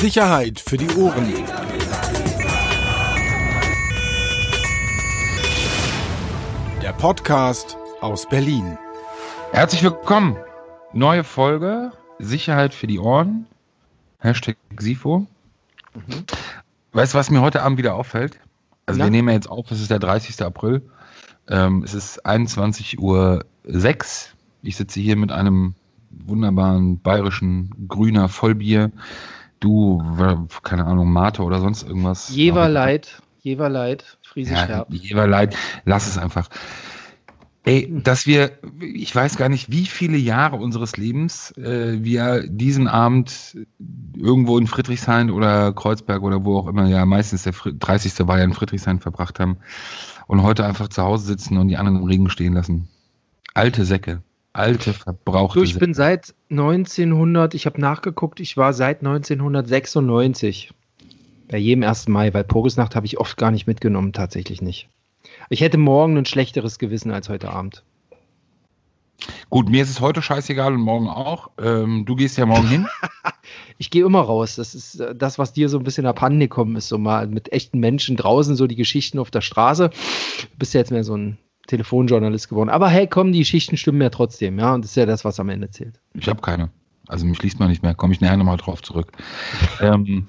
[0.00, 1.32] Sicherheit für die Ohren.
[6.82, 8.76] Der Podcast aus Berlin.
[9.52, 10.36] Herzlich willkommen.
[10.92, 13.46] Neue Folge Sicherheit für die Ohren.
[14.18, 15.26] Hashtag SIFO.
[15.94, 16.24] Mhm.
[16.92, 18.38] Weißt du, was mir heute Abend wieder auffällt?
[18.84, 19.06] Also Na?
[19.06, 20.42] wir nehmen ja jetzt auf, es ist der 30.
[20.42, 20.82] April.
[21.48, 23.44] Ähm, es ist 21.06 Uhr.
[24.62, 25.74] Ich sitze hier mit einem
[26.10, 28.90] wunderbaren bayerischen grüner Vollbier.
[29.60, 30.02] Du,
[30.62, 32.28] keine Ahnung, Mate oder sonst irgendwas.
[32.34, 34.86] Jeverleit, Jeverleit, friesisch ja.
[34.88, 36.48] Jeverleit, lass es einfach.
[37.66, 42.86] Ey, dass wir, ich weiß gar nicht, wie viele Jahre unseres Lebens äh, wir diesen
[42.86, 43.56] Abend
[44.16, 48.28] irgendwo in Friedrichshain oder Kreuzberg oder wo auch immer, ja, meistens der 30.
[48.28, 49.56] war ja in Friedrichshain verbracht haben
[50.28, 52.86] und heute einfach zu Hause sitzen und die anderen im Regen stehen lassen.
[53.52, 54.22] Alte Säcke.
[54.56, 60.72] Alte, verbrauchte Du, ich bin seit 1900, ich habe nachgeguckt, ich war seit 1996
[61.48, 62.08] bei jedem 1.
[62.08, 64.88] Mai, weil Pogesnacht habe ich oft gar nicht mitgenommen, tatsächlich nicht.
[65.50, 67.84] Ich hätte morgen ein schlechteres Gewissen als heute Abend.
[69.50, 71.50] Gut, mir ist es heute scheißegal und morgen auch.
[71.58, 72.86] Ähm, du gehst ja morgen hin.
[73.78, 74.56] ich gehe immer raus.
[74.56, 77.52] Das ist äh, das, was dir so ein bisschen abhanden gekommen ist, so mal mit
[77.52, 79.90] echten Menschen draußen, so die Geschichten auf der Straße.
[79.90, 82.70] Du bist ja jetzt mehr so ein Telefonjournalist geworden.
[82.70, 84.74] Aber hey, komm, die Geschichten stimmen ja trotzdem, ja.
[84.74, 86.00] Und das ist ja das, was am Ende zählt.
[86.14, 86.70] Ich habe keine.
[87.08, 87.94] Also mich liest man nicht mehr.
[87.94, 89.12] Komme ich nachher nochmal drauf zurück.
[89.80, 90.28] ähm,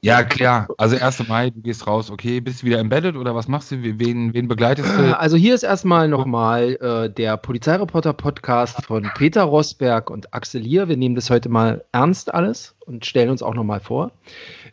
[0.00, 0.68] ja, klar.
[0.76, 1.28] Also 1.
[1.28, 2.40] Mai, du gehst raus, okay.
[2.40, 3.82] Bist du wieder embedded oder was machst du?
[3.82, 5.18] Wen, wen begleitest du?
[5.18, 10.88] Also hier ist erstmal nochmal äh, der Polizeireporter-Podcast von Peter Rosberg und Axel Lier.
[10.88, 14.12] Wir nehmen das heute mal ernst alles und stellen uns auch nochmal vor.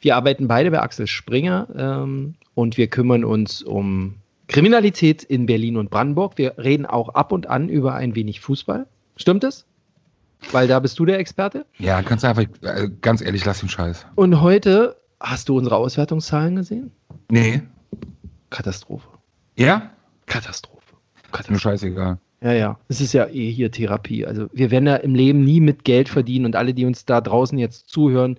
[0.01, 4.15] Wir arbeiten beide bei Axel Springer ähm, und wir kümmern uns um
[4.47, 6.37] Kriminalität in Berlin und Brandenburg.
[6.37, 8.87] Wir reden auch ab und an über ein wenig Fußball.
[9.17, 9.65] Stimmt es?
[10.51, 11.65] Weil da bist du der Experte.
[11.77, 14.05] Ja, kannst du einfach, äh, ganz ehrlich, lass den Scheiß.
[14.15, 16.91] Und heute, hast du unsere Auswertungszahlen gesehen?
[17.29, 17.63] Nee.
[18.49, 19.07] Katastrophe.
[19.55, 19.91] Ja?
[20.25, 20.81] Katastrophe.
[21.31, 21.51] Katastrophe.
[21.51, 22.19] Nur scheißegal.
[22.41, 22.79] Ja, ja.
[22.89, 24.25] Es ist ja eh hier Therapie.
[24.25, 27.21] Also wir werden ja im Leben nie mit Geld verdienen und alle, die uns da
[27.21, 28.37] draußen jetzt zuhören,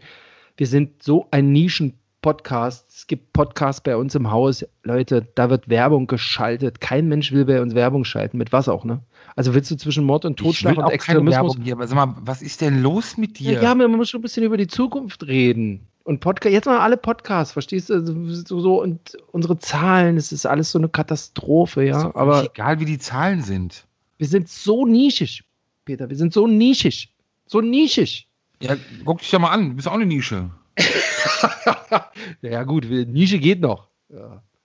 [0.56, 1.94] wir sind so ein Nischen
[2.26, 2.90] Podcast.
[2.92, 4.66] Es gibt Podcasts bei uns im Haus.
[4.82, 6.80] Leute, da wird Werbung geschaltet.
[6.80, 8.36] Kein Mensch will bei uns Werbung schalten.
[8.36, 8.98] Mit was auch, ne?
[9.36, 11.56] Also willst du zwischen Mord und Totschlag und Extremismus.
[11.62, 13.52] Hier, aber sag mal, was ist denn los mit dir?
[13.52, 15.86] Ja, ja, man muss schon ein bisschen über die Zukunft reden.
[16.02, 18.34] Und Podcast, jetzt mal alle Podcasts, verstehst du?
[18.34, 22.12] So, so, und unsere Zahlen, es ist alles so eine Katastrophe, ja.
[22.16, 23.84] aber egal wie die Zahlen sind.
[24.18, 25.44] Wir sind so nischig,
[25.84, 26.10] Peter.
[26.10, 27.12] Wir sind so nischig.
[27.46, 28.26] So nischig.
[28.60, 30.50] Ja, guck dich doch mal an, du bist auch eine Nische.
[32.42, 33.88] ja, gut, Nische geht noch.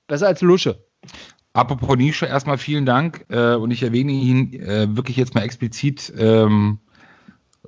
[0.08, 0.84] Besser als Lusche.
[1.54, 6.14] Apropos Nische, erstmal vielen Dank äh, und ich erwähne ihn äh, wirklich jetzt mal explizit.
[6.18, 6.80] Ähm,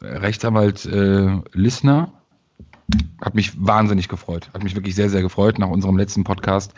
[0.01, 2.13] Rechtsanwalt äh, Lissner
[3.21, 4.49] hat mich wahnsinnig gefreut.
[4.53, 6.73] Hat mich wirklich sehr, sehr gefreut nach unserem letzten Podcast.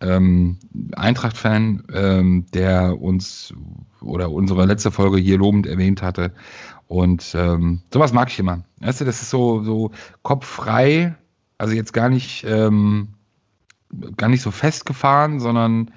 [0.00, 0.58] Ähm,
[0.92, 3.54] Eintracht-Fan, ähm, der uns
[4.00, 6.32] oder unsere letzte Folge hier lobend erwähnt hatte.
[6.86, 8.64] Und ähm, sowas mag ich immer.
[8.80, 9.90] Weißt du, das ist so, so
[10.22, 11.16] kopffrei,
[11.58, 13.08] also jetzt gar nicht, ähm,
[14.16, 15.90] gar nicht so festgefahren, sondern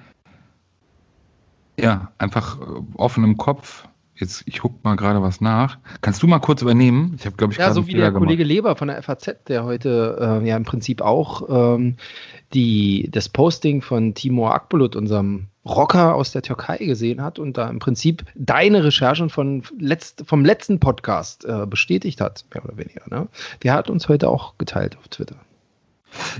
[1.78, 2.64] ja, einfach äh,
[2.94, 3.88] offen im Kopf.
[4.14, 5.78] Jetzt, ich guck mal gerade was nach.
[6.00, 7.14] Kannst du mal kurz übernehmen?
[7.18, 8.24] Ich habe, glaube ich, Ja, so wie der gemacht.
[8.24, 11.96] Kollege Leber von der FAZ, der heute äh, ja im Prinzip auch ähm,
[12.52, 17.68] die, das Posting von Timur Akbulut, unserem Rocker aus der Türkei, gesehen hat und da
[17.68, 23.02] im Prinzip deine Recherchen von letzt, vom letzten Podcast äh, bestätigt hat, mehr oder weniger.
[23.08, 23.28] Ne?
[23.62, 25.36] Der hat uns heute auch geteilt auf Twitter.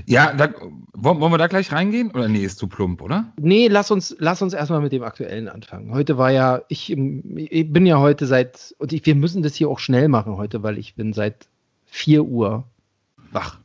[0.05, 0.49] Ja, da,
[0.93, 2.11] wollen wir da gleich reingehen?
[2.11, 3.33] Oder nee, ist zu plump, oder?
[3.37, 5.93] Nee, lass uns, lass uns erstmal mit dem Aktuellen anfangen.
[5.93, 9.69] Heute war ja, ich, ich bin ja heute seit, und ich, wir müssen das hier
[9.69, 11.47] auch schnell machen heute, weil ich bin seit
[11.87, 12.65] 4 Uhr
[13.31, 13.59] wach.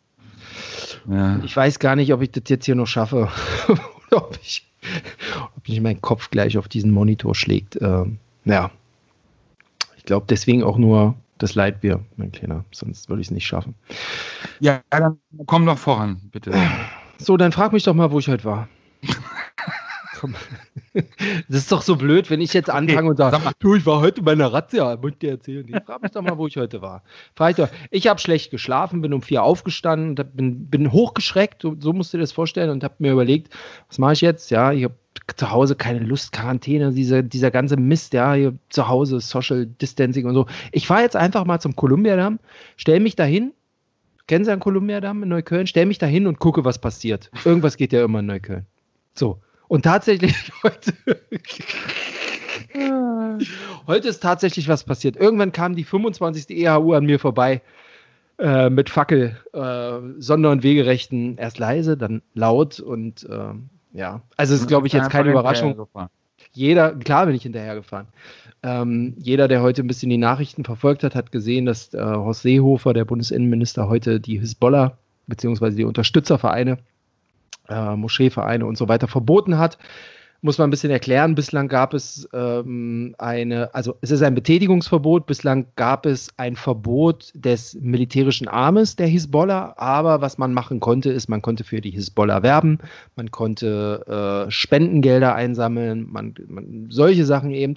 [1.08, 1.40] Ja.
[1.44, 3.30] Ich weiß gar nicht, ob ich das jetzt hier noch schaffe.
[3.68, 3.82] oder
[4.26, 4.66] ob ich,
[5.56, 7.78] ob nicht mein Kopf gleich auf diesen Monitor schlägt.
[7.80, 8.70] Ähm, ja.
[9.96, 12.64] Ich glaube deswegen auch nur das Leitbier, mein Kleiner.
[12.72, 13.74] Sonst würde ich es nicht schaffen.
[14.60, 16.52] Ja, dann komm doch voran, bitte.
[17.18, 18.68] So, dann frag mich doch mal, wo ich heute war.
[21.48, 24.00] Das ist doch so blöd, wenn ich jetzt anfange okay, und sage, du, ich war
[24.00, 25.64] heute bei einer Razzia, muss ich dir erzählen.
[25.68, 27.02] Ich frag mich doch mal, wo ich heute war.
[27.36, 31.76] Frag ich doch, ich habe schlecht geschlafen, bin um vier aufgestanden, bin, bin hochgeschreckt, so,
[31.78, 33.54] so musst du dir das vorstellen, und habe mir überlegt,
[33.88, 34.50] was mache ich jetzt?
[34.50, 34.94] Ja, ich habe
[35.36, 40.26] zu Hause keine Lust, Quarantäne, dieser, dieser ganze Mist, ja, hier zu Hause, Social Distancing
[40.26, 40.46] und so.
[40.72, 42.38] Ich fahre jetzt einfach mal zum Columbia-Damm,
[42.76, 43.52] stell mich dahin,
[44.26, 45.66] kennen Sie einen Columbia-Damm in Neukölln?
[45.66, 47.30] Stell mich dahin und gucke, was passiert.
[47.44, 48.66] Irgendwas geht ja immer in Neukölln.
[49.14, 49.40] So.
[49.68, 50.92] Und tatsächlich heute.
[53.86, 55.16] heute ist tatsächlich was passiert.
[55.16, 56.50] Irgendwann kam die 25.
[56.50, 57.62] EHU an mir vorbei.
[58.38, 63.54] äh, mit Fackel, äh, Sonder- und Wegerechten erst leise, dann laut und äh,
[63.92, 65.86] ja, also es ist, glaube ich, jetzt keine Überraschung.
[66.52, 68.06] Jeder, klar bin ich hinterhergefahren.
[68.62, 72.42] Ähm, jeder, der heute ein bisschen die Nachrichten verfolgt hat, hat gesehen, dass äh, Horst
[72.42, 75.70] Seehofer, der Bundesinnenminister, heute die Hisbollah bzw.
[75.70, 76.78] die Unterstützervereine,
[77.68, 79.78] äh, Moscheevereine und so weiter verboten hat
[80.40, 81.34] muss man ein bisschen erklären.
[81.34, 85.26] Bislang gab es ähm, eine, also es ist ein Betätigungsverbot.
[85.26, 89.74] Bislang gab es ein Verbot des militärischen Armes der Hisbollah.
[89.76, 92.78] Aber was man machen konnte, ist, man konnte für die Hisbollah werben,
[93.16, 97.76] man konnte äh, Spendengelder einsammeln, man, man, solche Sachen eben.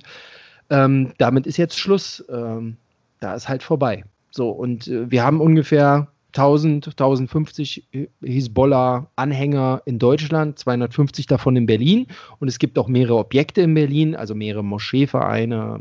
[0.69, 2.23] Ähm, damit ist jetzt Schluss.
[2.29, 2.77] Ähm,
[3.19, 4.03] da ist halt vorbei.
[4.29, 7.87] So, und äh, wir haben ungefähr 1000, 1050
[8.21, 12.07] Hisbollah-Anhänger in Deutschland, 250 davon in Berlin.
[12.39, 15.79] Und es gibt auch mehrere Objekte in Berlin, also mehrere Moscheevereine,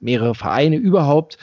[0.00, 1.38] mehrere Vereine überhaupt.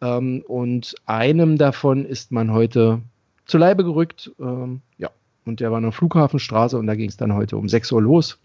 [0.00, 3.00] Ähm, und einem davon ist man heute
[3.46, 4.30] zu Leibe gerückt.
[4.38, 5.10] Ähm, ja,
[5.44, 8.02] und der war in der Flughafenstraße und da ging es dann heute um 6 Uhr
[8.02, 8.38] los.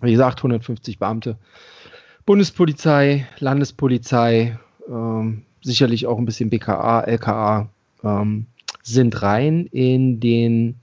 [0.00, 1.36] Wie gesagt, 150 Beamte.
[2.26, 4.58] Bundespolizei, Landespolizei,
[4.88, 7.68] ähm, sicherlich auch ein bisschen BKA, LKA,
[8.04, 8.46] ähm,
[8.82, 10.76] sind rein in den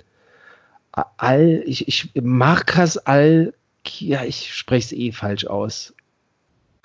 [0.91, 3.53] All, ich, ich Markas Al,
[3.99, 5.93] ja, ich spreche es eh falsch aus.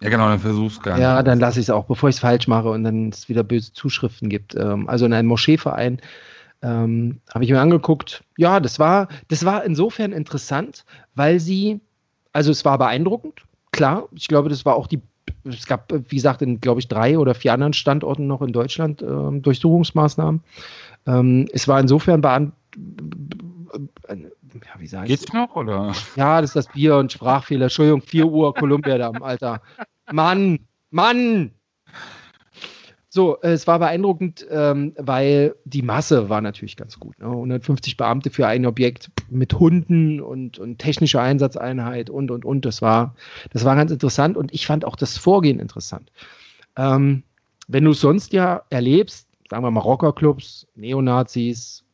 [0.01, 1.03] Ja, genau, dann versuch's gar nicht.
[1.03, 3.43] Ja, dann lasse ich es auch, bevor ich es falsch mache und dann es wieder
[3.43, 4.55] böse Zuschriften gibt.
[4.55, 6.01] Ähm, also in einem Moscheeverein
[6.63, 8.23] ähm, habe ich mir angeguckt.
[8.37, 10.85] Ja, das war, das war insofern interessant,
[11.15, 11.81] weil sie,
[12.33, 13.43] also es war beeindruckend,
[13.73, 14.09] klar.
[14.13, 15.01] Ich glaube, das war auch die
[15.49, 19.03] es gab, wie gesagt, in, glaube ich, drei oder vier anderen Standorten noch in Deutschland
[19.03, 20.43] äh, Durchsuchungsmaßnahmen.
[21.07, 22.53] Ähm, es war insofern beant
[24.65, 25.93] ja, wie sag Geht's noch, oder?
[26.17, 27.65] Ja, das ist das Bier und Sprachfehler.
[27.65, 29.61] Entschuldigung, 4 Uhr Columbia da, Alter.
[30.11, 30.61] Mann,
[30.91, 31.51] Mann!
[33.17, 37.19] So, es war beeindruckend, ähm, weil die Masse war natürlich ganz gut.
[37.19, 37.25] Ne?
[37.25, 42.67] 150 Beamte für ein Objekt mit Hunden und, und technischer Einsatzeinheit und, und, und.
[42.67, 43.15] Das war,
[43.55, 46.13] das war ganz interessant und ich fand auch das Vorgehen interessant.
[46.77, 47.23] Ähm,
[47.69, 51.85] wenn du es sonst ja erlebst, sagen wir mal Rockerclubs, Neonazis,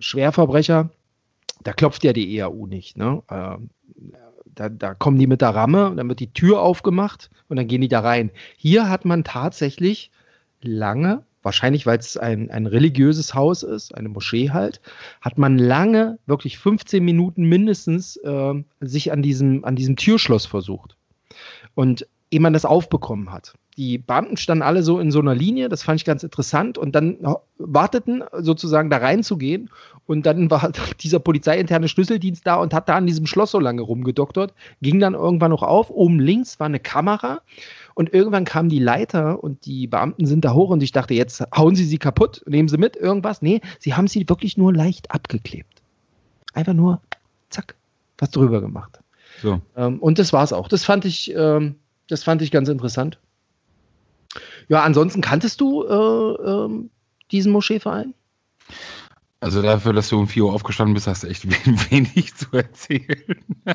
[0.00, 0.90] Schwerverbrecher,
[1.62, 2.96] da klopft ja die EAU nicht.
[2.96, 3.22] Ne?
[3.30, 3.70] Ähm,
[4.52, 7.82] da, da, kommen die mit der Ramme, dann wird die Tür aufgemacht und dann gehen
[7.82, 8.32] die da rein.
[8.56, 10.10] Hier hat man tatsächlich
[10.62, 14.80] lange, wahrscheinlich weil es ein, ein religiöses Haus ist, eine Moschee halt,
[15.20, 20.96] hat man lange, wirklich 15 Minuten mindestens, äh, sich an diesem, an diesem Türschloss versucht.
[21.74, 23.54] Und ehe man das aufbekommen hat.
[23.76, 26.94] Die Beamten standen alle so in so einer Linie, das fand ich ganz interessant, und
[26.94, 27.18] dann
[27.58, 29.70] warteten sozusagen da reinzugehen.
[30.06, 33.82] Und dann war dieser polizeiinterne Schlüsseldienst da und hat da an diesem Schloss so lange
[33.82, 35.90] rumgedoktert, ging dann irgendwann noch auf.
[35.90, 37.40] Oben links war eine Kamera
[37.96, 41.42] und irgendwann kam die Leiter und die Beamten sind da hoch und ich dachte, jetzt
[41.56, 43.40] hauen sie sie kaputt, nehmen sie mit irgendwas.
[43.40, 45.80] Nee, sie haben sie wirklich nur leicht abgeklebt.
[46.52, 47.00] Einfach nur,
[47.48, 47.74] zack,
[48.18, 49.00] was drüber gemacht.
[49.40, 49.62] So.
[49.76, 50.68] Ähm, und das war es auch.
[50.68, 51.76] Das fand ich, ähm,
[52.06, 53.18] das fand ich ganz interessant.
[54.68, 56.88] Ja, ansonsten kanntest du äh, äh,
[57.32, 58.12] diesen Moscheeverein?
[59.40, 61.46] Also dafür, dass du um 4 Uhr aufgestanden bist, hast du echt
[61.90, 63.44] wenig zu erzählen.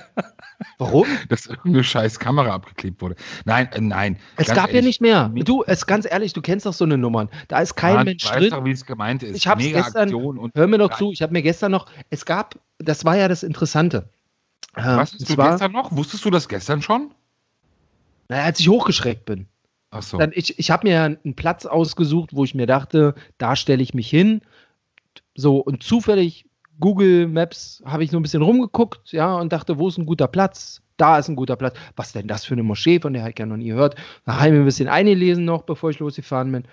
[0.80, 1.06] Warum?
[1.30, 3.16] Dass irgendeine scheiß Kamera abgeklebt wurde.
[3.46, 4.18] Nein, äh, nein.
[4.38, 5.44] Es gab ehrlich, ja nicht mehr.
[5.44, 7.30] Du, es ganz ehrlich, du kennst doch so eine Nummern.
[7.48, 8.50] Da ist kein Mann, Mensch drin.
[8.50, 9.38] Doch, wie es gemeint ist.
[9.38, 10.10] Ich habe gestern.
[10.12, 11.12] hör mir noch zu.
[11.12, 11.86] Ich habe mir gestern noch.
[12.10, 12.60] Es gab.
[12.80, 14.10] Das war ja das Interessante.
[14.74, 15.92] Was hast du zwar, gestern noch?
[15.92, 17.12] Wusstest du das gestern schon?
[18.30, 19.48] Naja, als ich hochgeschreckt bin.
[19.92, 20.18] Ach so.
[20.18, 23.94] Dann, ich ich habe mir einen Platz ausgesucht, wo ich mir dachte, da stelle ich
[23.94, 24.42] mich hin
[25.36, 26.46] so, und zufällig
[26.80, 30.28] Google Maps habe ich so ein bisschen rumgeguckt, ja, und dachte, wo ist ein guter
[30.28, 30.82] Platz?
[30.98, 31.76] Da ist ein guter Platz.
[31.96, 33.96] Was denn das für eine Moschee, von der ich ja noch nie gehört.
[34.26, 36.64] Da habe ich mir ein bisschen eingelesen noch, bevor ich losgefahren bin.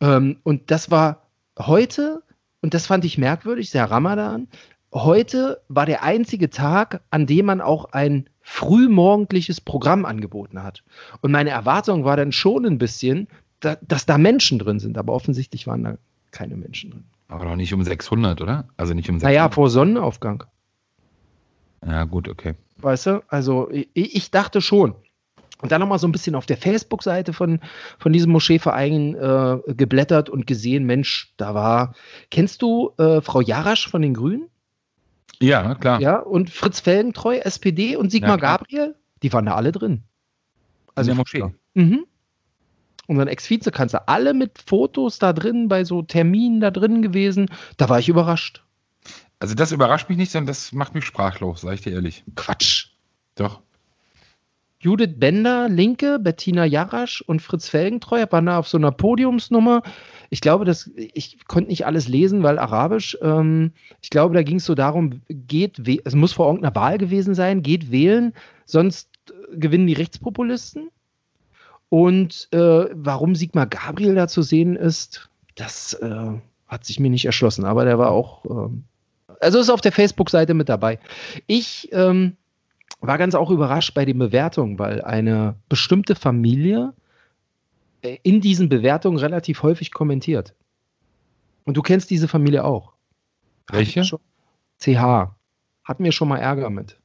[0.00, 1.28] Ähm, und das war
[1.58, 2.22] heute,
[2.60, 4.48] und das fand ich merkwürdig, der Ramadan.
[4.92, 10.82] Heute war der einzige Tag, an dem man auch ein frühmorgendliches Programm angeboten hat.
[11.20, 13.28] Und meine Erwartung war dann schon ein bisschen,
[13.60, 15.98] da, dass da Menschen drin sind, aber offensichtlich waren da
[16.32, 17.04] keine Menschen drin.
[17.32, 18.68] Aber doch nicht um 600, oder?
[18.76, 19.22] Also nicht um 600.
[19.22, 20.44] Naja, vor Sonnenaufgang.
[21.84, 22.54] Ja, gut, okay.
[22.76, 24.94] Weißt du, also ich, ich dachte schon.
[25.62, 27.60] Und dann nochmal so ein bisschen auf der Facebook-Seite von,
[27.98, 31.94] von diesem Moscheeverein äh, geblättert und gesehen, Mensch, da war.
[32.30, 34.48] Kennst du äh, Frau Jarasch von den Grünen?
[35.40, 36.00] Ja, klar.
[36.00, 40.02] Ja, und Fritz Felgentreu, SPD und Sigmar ja, Gabriel, die waren da alle drin.
[40.94, 41.54] Also in der Moschee.
[41.72, 42.04] Mhm
[43.12, 47.50] unseren Ex-Vizekanzler, alle mit Fotos da drin, bei so Terminen da drin gewesen.
[47.76, 48.62] Da war ich überrascht.
[49.38, 52.24] Also das überrascht mich nicht, sondern das macht mich sprachlos, sag ich dir ehrlich.
[52.36, 52.88] Quatsch.
[53.34, 53.60] Doch.
[54.82, 59.82] Judith Bender, Linke, Bettina Jarasch und Fritz Felgentreu waren da auf so einer Podiumsnummer.
[60.28, 63.16] Ich glaube, das, ich konnte nicht alles lesen, weil Arabisch.
[63.22, 67.34] Ähm, ich glaube, da ging es so darum, geht, es muss vor irgendeiner Wahl gewesen
[67.34, 68.32] sein, geht wählen,
[68.64, 70.90] sonst äh, gewinnen die Rechtspopulisten.
[71.92, 76.32] Und äh, warum Sigmar Gabriel da zu sehen ist, das äh,
[76.66, 77.66] hat sich mir nicht erschlossen.
[77.66, 78.84] Aber der war auch, ähm,
[79.42, 80.98] also ist auf der Facebook-Seite mit dabei.
[81.46, 82.38] Ich ähm,
[83.02, 86.94] war ganz auch überrascht bei den Bewertungen, weil eine bestimmte Familie
[88.00, 90.54] äh, in diesen Bewertungen relativ häufig kommentiert.
[91.66, 92.94] Und du kennst diese Familie auch.
[93.70, 94.00] Welche?
[94.78, 95.30] CH.
[95.84, 96.96] Hatten wir schon mal Ärger mit.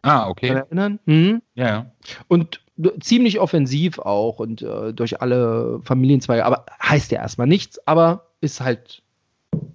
[0.00, 0.48] Ah, okay.
[0.48, 0.98] Kann erinnern?
[1.04, 1.42] Mhm.
[1.54, 1.90] Ja, ja.
[2.26, 2.63] Und
[3.00, 6.44] ziemlich offensiv auch und äh, durch alle Familienzweige.
[6.44, 9.02] Aber heißt ja erstmal nichts, aber ist halt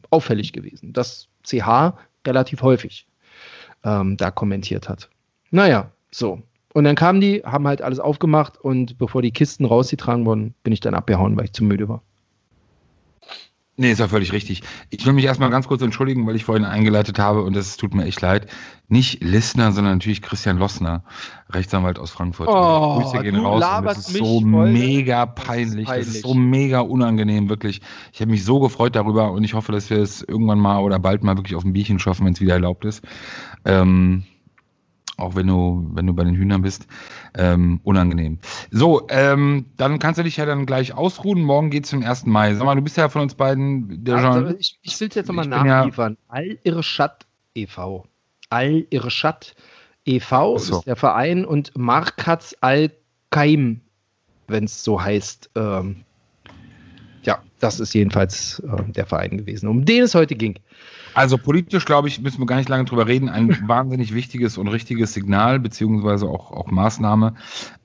[0.10, 1.94] auffällig gewesen, dass CH
[2.26, 3.08] relativ häufig
[3.84, 5.10] ähm, da kommentiert hat.
[5.52, 6.42] Naja, so.
[6.74, 10.74] Und dann kamen die, haben halt alles aufgemacht und bevor die Kisten rausgetragen wurden, bin
[10.74, 12.04] ich dann abgehauen, weil ich zu müde war.
[13.80, 14.62] Nee, ist ja völlig richtig.
[14.90, 17.96] Ich will mich erstmal ganz kurz entschuldigen, weil ich vorhin eingeleitet habe und das tut
[17.96, 18.48] mir echt leid.
[18.90, 21.06] Nicht Lissner, sondern natürlich Christian Lossner,
[21.50, 22.50] Rechtsanwalt aus Frankfurt.
[22.52, 23.64] Oh, Grüße gehen raus.
[23.86, 25.68] Das ist so mega peinlich.
[25.68, 26.08] Das ist, peinlich.
[26.08, 27.80] das ist so mega unangenehm, wirklich.
[28.12, 31.00] Ich habe mich so gefreut darüber und ich hoffe, dass wir es irgendwann mal oder
[31.00, 33.02] bald mal wirklich auf ein Bierchen schaffen, wenn es wieder erlaubt ist.
[33.64, 34.26] Ähm,
[35.20, 36.88] auch wenn du, wenn du bei den Hühnern bist.
[37.38, 38.40] Ähm, unangenehm.
[38.72, 41.42] So, ähm, dann kannst du dich ja dann gleich ausruhen.
[41.42, 42.26] Morgen geht es zum 1.
[42.26, 42.56] Mai.
[42.56, 45.16] Sag mal, du bist ja von uns beiden der also, Jean Ich, ich will es
[45.16, 46.18] jetzt nochmal nachliefern.
[46.20, 48.06] Ja All ihre Schatt e.V.
[48.50, 49.56] All ihre Schatt
[50.06, 50.58] e.V.
[50.58, 50.80] So.
[50.80, 53.82] ist der Verein und Markatz Al-Kaim,
[54.48, 55.52] wenn es so heißt.
[55.56, 56.04] Ähm,
[57.24, 60.60] ja, das ist jedenfalls äh, der Verein gewesen, um den es heute ging.
[61.14, 63.30] Also politisch, glaube ich, müssen wir gar nicht lange drüber reden.
[63.30, 67.36] Ein wahnsinnig wichtiges und richtiges Signal, beziehungsweise auch, auch Maßnahme.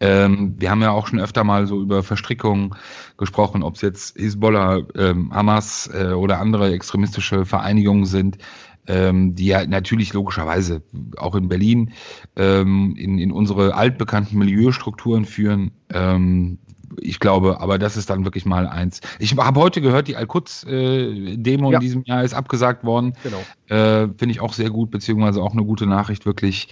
[0.01, 2.75] Ähm, wir haben ja auch schon öfter mal so über Verstrickungen
[3.17, 8.39] gesprochen, ob es jetzt Hisbollah, ähm, Hamas äh, oder andere extremistische Vereinigungen sind.
[8.87, 10.83] Ähm, die ja natürlich logischerweise
[11.17, 11.93] auch in Berlin
[12.37, 15.71] ähm, in, in unsere altbekannten Milieustrukturen führen.
[15.89, 16.59] Ähm,
[17.01, 19.01] ich glaube, aber das ist dann wirklich mal eins.
[19.19, 21.79] Ich habe heute gehört, die Al-Quds-Demo äh, ja.
[21.79, 23.15] in diesem Jahr ist abgesagt worden.
[23.23, 23.43] Genau.
[23.69, 26.69] Äh, Finde ich auch sehr gut, beziehungsweise auch eine gute Nachricht, wirklich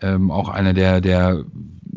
[0.00, 1.44] ähm, auch eine der, der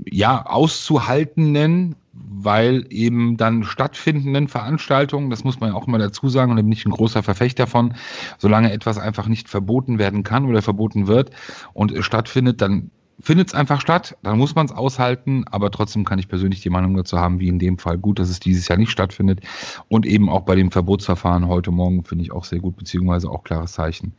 [0.06, 6.52] ja, auszuhaltenden, weil eben dann stattfindenden Veranstaltungen, das muss man ja auch immer dazu sagen,
[6.52, 7.96] und da bin ich ein großer Verfechter davon,
[8.38, 11.32] solange etwas einfach nicht verboten werden kann oder verboten wird
[11.74, 16.20] und stattfindet, dann findet es einfach statt, dann muss man es aushalten, aber trotzdem kann
[16.20, 18.78] ich persönlich die Meinung dazu haben, wie in dem Fall gut, dass es dieses Jahr
[18.78, 19.42] nicht stattfindet
[19.88, 23.44] und eben auch bei dem Verbotsverfahren heute Morgen finde ich auch sehr gut, beziehungsweise auch
[23.44, 24.14] klares Zeichen.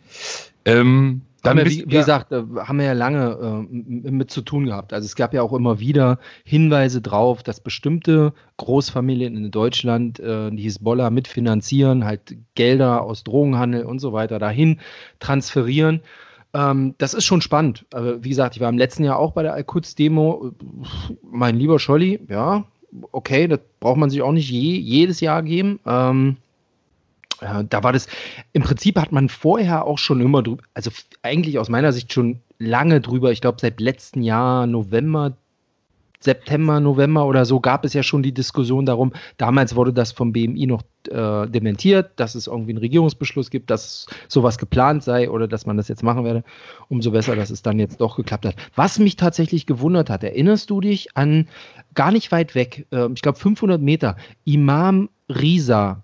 [0.65, 4.43] Ähm, dann wir, wie, wie ja, gesagt, äh, haben wir ja lange äh, mit zu
[4.43, 4.93] tun gehabt.
[4.93, 10.51] Also es gab ja auch immer wieder Hinweise drauf, dass bestimmte Großfamilien in Deutschland äh,
[10.51, 14.81] die Hisbollah mitfinanzieren, halt Gelder aus Drogenhandel und so weiter dahin
[15.21, 16.01] transferieren.
[16.55, 17.85] Ähm, das ist schon spannend.
[17.93, 20.53] Aber wie gesagt, ich war im letzten Jahr auch bei der Al-Quds-Demo.
[21.23, 22.65] Mein lieber Scholli, ja,
[23.13, 25.81] okay, das braucht man sich auch nicht je, jedes Jahr geben.
[25.87, 26.37] Ähm,
[27.41, 28.09] ja, da war das,
[28.53, 30.91] im Prinzip hat man vorher auch schon immer drüber, also
[31.23, 35.37] eigentlich aus meiner Sicht schon lange drüber, ich glaube seit letztem Jahr, November
[36.21, 39.13] September, November oder so gab es ja schon die Diskussion darum.
[39.37, 44.07] Damals wurde das vom BMI noch äh, dementiert, dass es irgendwie einen Regierungsbeschluss gibt, dass
[44.27, 46.43] sowas geplant sei oder dass man das jetzt machen werde.
[46.89, 48.57] Umso besser, dass es dann jetzt doch geklappt hat.
[48.75, 51.49] Was mich tatsächlich gewundert hat, erinnerst du dich an
[51.95, 56.03] gar nicht weit weg, äh, ich glaube 500 Meter, Imam Risa,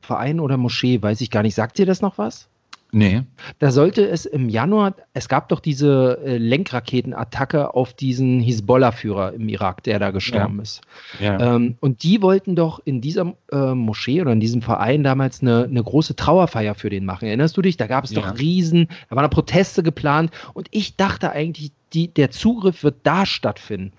[0.00, 1.54] Verein oder Moschee, weiß ich gar nicht.
[1.54, 2.48] Sagt dir das noch was?
[2.90, 3.22] Nee.
[3.58, 9.48] Da sollte es im Januar, es gab doch diese äh, Lenkraketenattacke auf diesen Hisbollah-Führer im
[9.50, 10.62] Irak, der da gestorben ja.
[10.62, 10.80] ist.
[11.20, 11.54] Ja.
[11.56, 15.64] Ähm, und die wollten doch in dieser äh, Moschee oder in diesem Verein damals eine,
[15.64, 17.28] eine, große Trauerfeier für den machen.
[17.28, 17.76] Erinnerst du dich?
[17.76, 18.22] Da gab es ja.
[18.22, 22.96] doch Riesen, da waren da Proteste geplant und ich dachte eigentlich, die, der Zugriff wird
[23.02, 23.92] da stattfinden.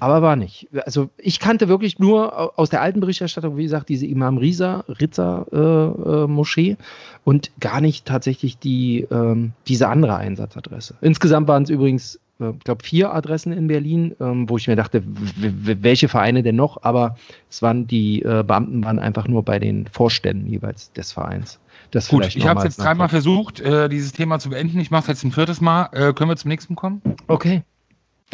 [0.00, 0.68] Aber war nicht.
[0.84, 5.46] Also ich kannte wirklich nur aus der alten Berichterstattung, wie gesagt, diese Imam Risa, Ritzer
[5.52, 6.76] äh, äh, Moschee
[7.24, 10.96] und gar nicht tatsächlich die, ähm, diese andere Einsatzadresse.
[11.00, 14.76] Insgesamt waren es übrigens, äh, ich glaube, vier Adressen in Berlin, ähm, wo ich mir
[14.76, 16.82] dachte, welche Vereine denn noch?
[16.82, 17.16] Aber
[17.48, 21.60] es waren die äh, Beamten waren einfach nur bei den Vorständen jeweils des Vereins.
[21.90, 24.80] Das Gut, ich habe es jetzt dreimal versucht, äh, dieses Thema zu beenden.
[24.80, 25.90] Ich mache es jetzt ein viertes Mal.
[25.92, 27.00] Äh, können wir zum nächsten kommen?
[27.28, 27.62] Okay.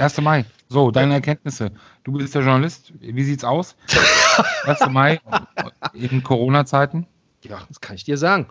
[0.00, 0.20] 1.
[0.22, 0.46] Mai.
[0.68, 1.72] So, deine Erkenntnisse.
[2.04, 2.92] Du bist der Journalist.
[3.00, 3.76] Wie sieht's aus?
[4.64, 4.88] 1.
[4.88, 5.20] Mai
[5.92, 7.06] in Corona-Zeiten?
[7.44, 8.46] Ja, das kann ich dir sagen.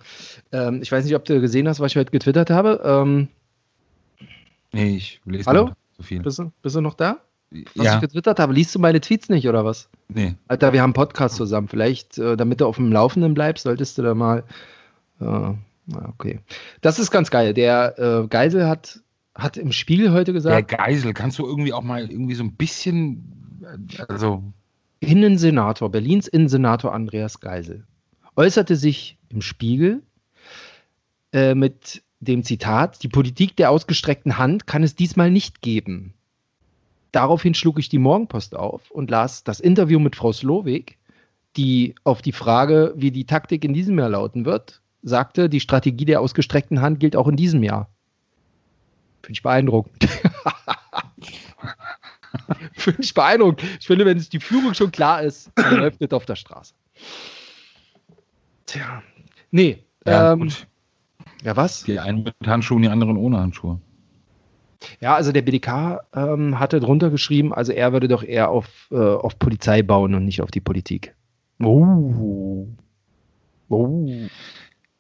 [0.52, 2.82] Ähm, ich weiß nicht, ob du gesehen hast, was ich heute getwittert habe.
[2.84, 3.30] Ähm,
[4.72, 5.72] nee, ich lese Hallo?
[5.98, 6.22] so viel.
[6.22, 7.18] Bist du, bist du noch da?
[7.76, 7.96] was ja.
[7.96, 8.54] ich getwittert habe.
[8.54, 9.90] Liest du meine Tweets nicht oder was?
[10.08, 10.36] Nee.
[10.48, 11.68] Alter, wir haben einen Podcast zusammen.
[11.68, 14.44] Vielleicht, äh, damit du auf dem Laufenden bleibst, solltest du da mal.
[15.20, 15.54] Äh,
[16.10, 16.42] okay.
[16.82, 17.56] Das ist ganz geil.
[17.56, 19.02] Der äh, Geisel hat,
[19.40, 20.72] hat im Spiel heute gesagt.
[20.72, 23.68] Der Geisel, kannst du irgendwie auch mal irgendwie so ein bisschen.
[24.08, 24.44] Also.
[25.02, 27.86] Innensenator, Berlins Innensenator Andreas Geisel,
[28.36, 30.04] äußerte sich im Spiegel
[31.32, 36.14] äh, mit dem Zitat: Die Politik der ausgestreckten Hand kann es diesmal nicht geben.
[37.12, 40.98] Daraufhin schlug ich die Morgenpost auf und las das Interview mit Frau Slowik,
[41.58, 46.06] die auf die Frage, wie die Taktik in diesem Jahr lauten wird, sagte, die Strategie
[46.06, 47.90] der ausgestreckten Hand gilt auch in diesem Jahr.
[49.22, 49.96] Finde ich beeindruckend.
[52.74, 53.64] Finde ich beeindruckend.
[53.80, 56.74] Ich finde, wenn es die Führung schon klar ist, dann läuft es auf der Straße.
[58.66, 59.04] Tja.
[59.52, 59.84] Nee.
[60.06, 60.50] Ja, ähm,
[61.44, 61.84] ja, was?
[61.84, 63.80] Die einen mit Handschuhen, die anderen ohne Handschuhe.
[65.02, 68.98] Ja, also der BDK ähm, hatte drunter geschrieben, also er würde doch eher auf, äh,
[68.98, 71.16] auf Polizei bauen und nicht auf die Politik.
[71.62, 72.68] Oh.
[73.68, 74.08] Oh.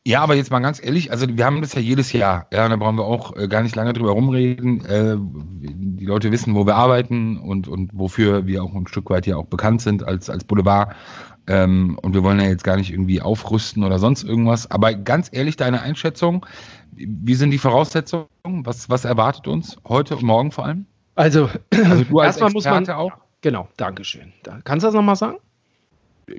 [0.07, 2.75] Ja, aber jetzt mal ganz ehrlich, also wir haben das ja jedes Jahr, ja, da
[2.77, 4.85] brauchen wir auch äh, gar nicht lange drüber rumreden.
[4.85, 9.27] Äh, die Leute wissen, wo wir arbeiten und, und wofür wir auch ein Stück weit
[9.27, 10.95] ja auch bekannt sind als, als Boulevard.
[11.47, 14.71] Ähm, und wir wollen ja jetzt gar nicht irgendwie aufrüsten oder sonst irgendwas.
[14.71, 16.45] Aber ganz ehrlich, deine Einschätzung,
[16.91, 18.27] wie sind die Voraussetzungen?
[18.43, 20.85] Was, was erwartet uns heute und morgen vor allem?
[21.15, 23.11] Also, also du als erstmal muss man auch.
[23.41, 24.33] Genau, Dankeschön.
[24.43, 25.37] Da, kannst du das nochmal sagen?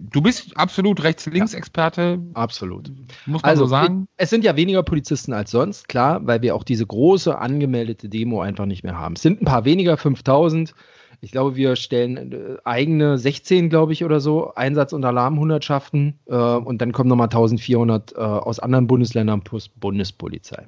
[0.00, 2.18] Du bist absolut Rechts-Links-Experte.
[2.20, 2.92] Ja, absolut.
[3.26, 4.06] Muss man also, so sagen.
[4.16, 8.40] Es sind ja weniger Polizisten als sonst, klar, weil wir auch diese große angemeldete Demo
[8.40, 9.14] einfach nicht mehr haben.
[9.14, 10.74] Es sind ein paar weniger, 5000.
[11.22, 16.34] Ich glaube, wir stellen äh, eigene 16, glaube ich, oder so, Einsatz- und Alarmhundertschaften äh,
[16.34, 20.66] und dann kommen nochmal 1400 äh, aus anderen Bundesländern plus Bundespolizei.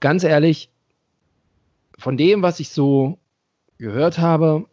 [0.00, 0.70] Ganz ehrlich,
[1.98, 3.18] von dem, was ich so
[3.76, 4.64] gehört habe,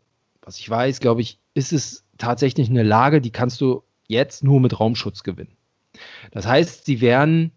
[0.41, 4.59] was ich weiß, glaube ich, ist es tatsächlich eine Lage, die kannst du jetzt nur
[4.59, 5.55] mit Raumschutz gewinnen.
[6.31, 7.51] Das heißt, sie werden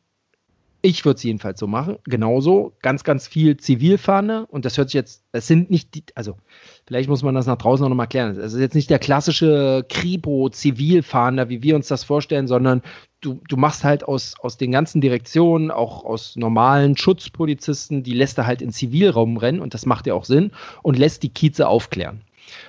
[0.83, 1.99] ich würde es jedenfalls so machen.
[2.05, 2.73] Genauso.
[2.81, 4.47] Ganz, ganz viel Zivilfahne.
[4.47, 6.37] Und das hört sich jetzt, es sind nicht die, also
[6.87, 8.39] vielleicht muss man das nach draußen noch mal erklären.
[8.39, 12.83] Es ist jetzt nicht der klassische Kripo-Zivilfahnder, wie wir uns das vorstellen, sondern
[13.21, 18.39] du, du machst halt aus, aus den ganzen Direktionen, auch aus normalen Schutzpolizisten, die lässt
[18.39, 20.51] er halt in Zivilraum rennen und das macht ja auch Sinn
[20.83, 22.23] und lässt die Kieze aufklären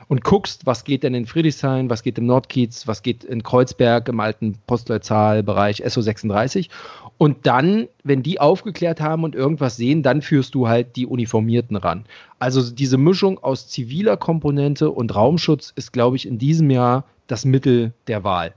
[0.07, 4.07] und guckst, was geht denn in Friedrichshain, was geht im Nordkiez, was geht in Kreuzberg
[4.09, 6.69] im alten Postleitzahlbereich SO36.
[7.17, 11.77] Und dann, wenn die aufgeklärt haben und irgendwas sehen, dann führst du halt die Uniformierten
[11.77, 12.05] ran.
[12.39, 17.45] Also diese Mischung aus ziviler Komponente und Raumschutz ist, glaube ich, in diesem Jahr das
[17.45, 18.53] Mittel der Wahl.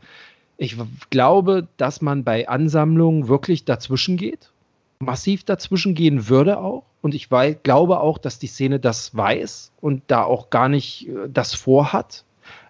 [0.57, 0.77] Ich
[1.11, 4.51] glaube, dass man bei Ansammlungen wirklich dazwischen geht
[4.99, 6.85] massiv dazwischen gehen würde auch.
[7.03, 11.09] Und ich weiß, glaube auch, dass die Szene das weiß und da auch gar nicht
[11.09, 12.25] äh, das vorhat,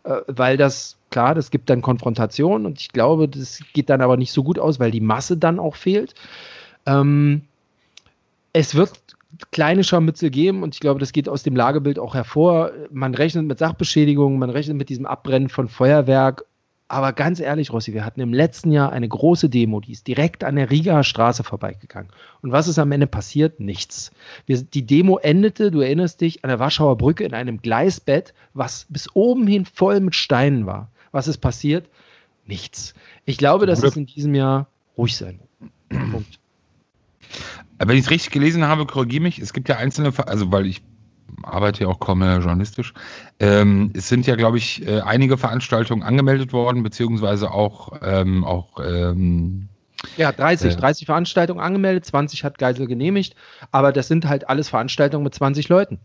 [0.05, 4.17] äh, weil das, klar, das gibt dann Konfrontation und ich glaube, das geht dann aber
[4.17, 6.15] nicht so gut aus, weil die Masse dann auch fehlt.
[6.87, 7.43] Ähm,
[8.53, 8.93] es wird
[9.51, 12.73] kleine Scharmützel geben und ich glaube, das geht aus dem Lagebild auch hervor.
[12.91, 16.45] Man rechnet mit Sachbeschädigungen, man rechnet mit diesem Abbrennen von Feuerwerk
[16.87, 20.45] aber ganz ehrlich, Rossi, wir hatten im letzten Jahr eine große Demo, die ist direkt
[20.45, 22.11] an der Rigaer Straße vorbeigegangen.
[22.43, 23.59] Und was ist am Ende passiert?
[23.59, 24.13] Nichts.
[24.47, 28.87] Wir, die Demo endete, du erinnerst dich, an der Warschauer Brücke in einem Gleisbett, was
[28.91, 30.91] bis oben hin voll mit Steinen war.
[31.11, 31.89] Was ist passiert?
[32.47, 32.95] Nichts.
[33.25, 34.69] Ich glaube, dass es in diesem Jahr
[34.99, 36.11] ruhig sein wird.
[36.11, 36.39] Punkt.
[37.79, 39.39] Wenn ich es richtig gelesen habe, korrigiere mich.
[39.39, 40.83] Es gibt ja einzelne, also weil ich
[41.43, 42.95] arbeite ja auch kaum mehr journalistisch.
[43.41, 48.79] Ähm, es sind ja, glaube ich, äh, einige Veranstaltungen angemeldet worden, beziehungsweise auch, ähm, auch
[48.85, 49.69] ähm,
[50.17, 53.35] ja, 30, äh, 30 Veranstaltungen angemeldet, 20 hat Geisel genehmigt,
[53.71, 56.01] aber das sind halt alles Veranstaltungen mit 20 Leuten.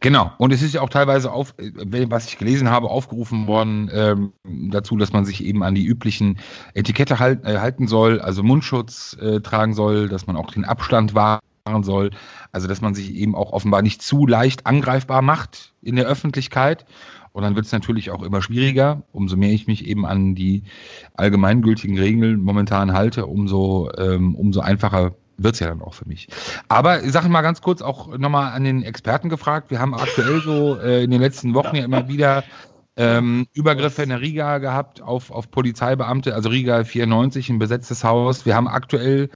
[0.00, 3.90] Genau, und es ist ja auch teilweise auf, äh, was ich gelesen habe, aufgerufen worden
[3.92, 4.32] ähm,
[4.70, 6.38] dazu, dass man sich eben an die üblichen
[6.72, 11.14] Etikette halt, äh, halten soll, also Mundschutz äh, tragen soll, dass man auch den Abstand
[11.68, 12.10] wahren soll.
[12.52, 16.86] Also, dass man sich eben auch offenbar nicht zu leicht angreifbar macht in der Öffentlichkeit.
[17.32, 19.02] Und dann wird es natürlich auch immer schwieriger.
[19.12, 20.64] Umso mehr ich mich eben an die
[21.14, 26.28] allgemeingültigen Regeln momentan halte, umso, ähm, umso einfacher wird es ja dann auch für mich.
[26.66, 29.70] Aber ich sage mal ganz kurz auch nochmal an den Experten gefragt.
[29.70, 32.42] Wir haben aktuell so äh, in den letzten Wochen ja immer wieder
[32.96, 38.44] ähm, Übergriffe in der Riga gehabt auf, auf Polizeibeamte, also Riga 94, ein besetztes Haus.
[38.44, 39.30] Wir haben aktuell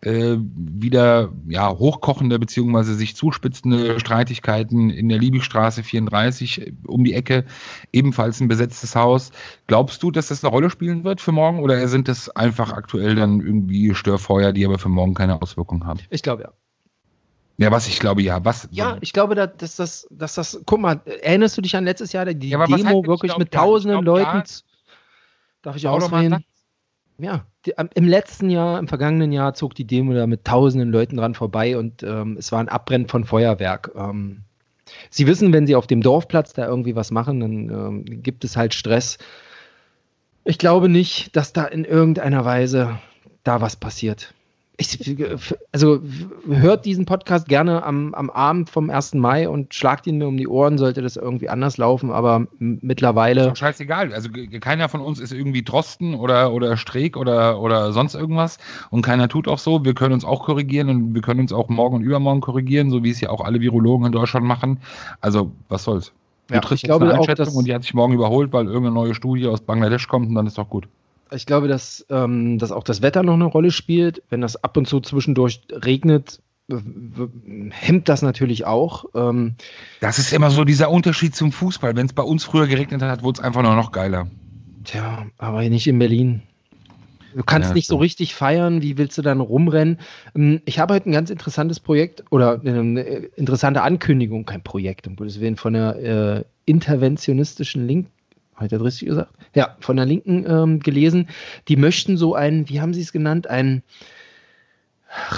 [0.00, 7.14] äh, wieder ja, hochkochende beziehungsweise sich zuspitzende Streitigkeiten in der Liebigstraße 34 äh, um die
[7.14, 7.44] Ecke,
[7.92, 9.32] ebenfalls ein besetztes Haus.
[9.66, 13.16] Glaubst du, dass das eine Rolle spielen wird für morgen oder sind das einfach aktuell
[13.16, 16.00] dann irgendwie Störfeuer, die aber für morgen keine Auswirkungen haben?
[16.10, 16.52] Ich glaube ja.
[17.60, 18.68] Ja, was ich glaube, ja, was.
[18.70, 22.24] Ja, ich glaube, dass das, dass das, guck mal, erinnerst du dich an letztes Jahr,
[22.24, 24.36] die ja, Demo wirklich mit tausenden glaub, Leuten.
[24.36, 24.44] Ja.
[25.62, 26.44] Darf ich ausreden?
[27.20, 31.16] Ja, die, im letzten Jahr, im vergangenen Jahr zog die Demo da mit tausenden Leuten
[31.16, 33.90] dran vorbei und ähm, es war ein Abbrennen von Feuerwerk.
[33.96, 34.42] Ähm,
[35.10, 38.56] sie wissen, wenn sie auf dem Dorfplatz da irgendwie was machen, dann ähm, gibt es
[38.56, 39.18] halt Stress.
[40.44, 43.00] Ich glaube nicht, dass da in irgendeiner Weise
[43.42, 44.32] da was passiert
[44.80, 45.16] ich,
[45.72, 46.00] also
[46.46, 49.14] hört diesen Podcast gerne am, am Abend vom 1.
[49.14, 53.56] Mai und schlagt ihn mir um die Ohren, sollte das irgendwie anders laufen, aber mittlerweile.
[53.56, 54.14] Scheißegal.
[54.14, 54.28] Also
[54.60, 58.58] keiner von uns ist irgendwie Drosten oder, oder Streeck oder, oder sonst irgendwas
[58.90, 59.84] und keiner tut auch so.
[59.84, 63.02] Wir können uns auch korrigieren und wir können uns auch morgen und übermorgen korrigieren, so
[63.02, 64.78] wie es ja auch alle Virologen in Deutschland machen.
[65.20, 66.12] Also, was soll's?
[66.52, 69.48] Ja, ich glaube auch, dass und die hat sich morgen überholt, weil irgendeine neue Studie
[69.48, 70.86] aus Bangladesch kommt und dann ist doch gut
[71.32, 74.22] ich glaube, dass, ähm, dass auch das Wetter noch eine Rolle spielt.
[74.30, 76.40] Wenn das ab und zu zwischendurch regnet,
[77.70, 79.06] hemmt das natürlich auch.
[79.14, 79.54] Ähm,
[80.00, 81.96] das ist immer so dieser Unterschied zum Fußball.
[81.96, 84.28] Wenn es bei uns früher geregnet hat, wurde es einfach nur noch geiler.
[84.84, 86.42] Tja, aber nicht in Berlin.
[87.34, 89.98] Du kannst ja, nicht so richtig feiern, wie willst du dann rumrennen?
[90.34, 93.00] Ähm, ich habe heute ein ganz interessantes Projekt oder eine
[93.36, 97.86] interessante Ankündigung, kein Projekt, um Gottes Willen, von einer äh, interventionistischen
[98.60, 99.32] Link hat er richtig gesagt?
[99.54, 101.28] Ja, von der Linken ähm, gelesen.
[101.68, 103.82] Die möchten so ein, wie haben sie es genannt, ein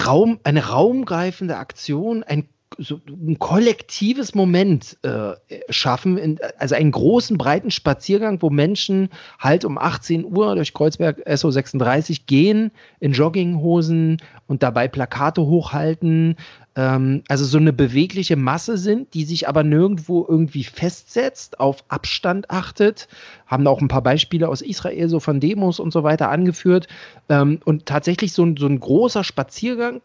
[0.07, 5.33] Raum, eine raumgreifende Aktion, ein so ein kollektives Moment äh,
[5.69, 11.27] schaffen, in, also einen großen, breiten Spaziergang, wo Menschen halt um 18 Uhr durch Kreuzberg
[11.27, 16.37] SO36 gehen, in Jogginghosen und dabei Plakate hochhalten,
[16.77, 22.51] ähm, also so eine bewegliche Masse sind, die sich aber nirgendwo irgendwie festsetzt, auf Abstand
[22.51, 23.09] achtet,
[23.47, 26.87] haben auch ein paar Beispiele aus Israel, so von Demos und so weiter angeführt
[27.29, 30.03] ähm, und tatsächlich so, so ein großer Spaziergang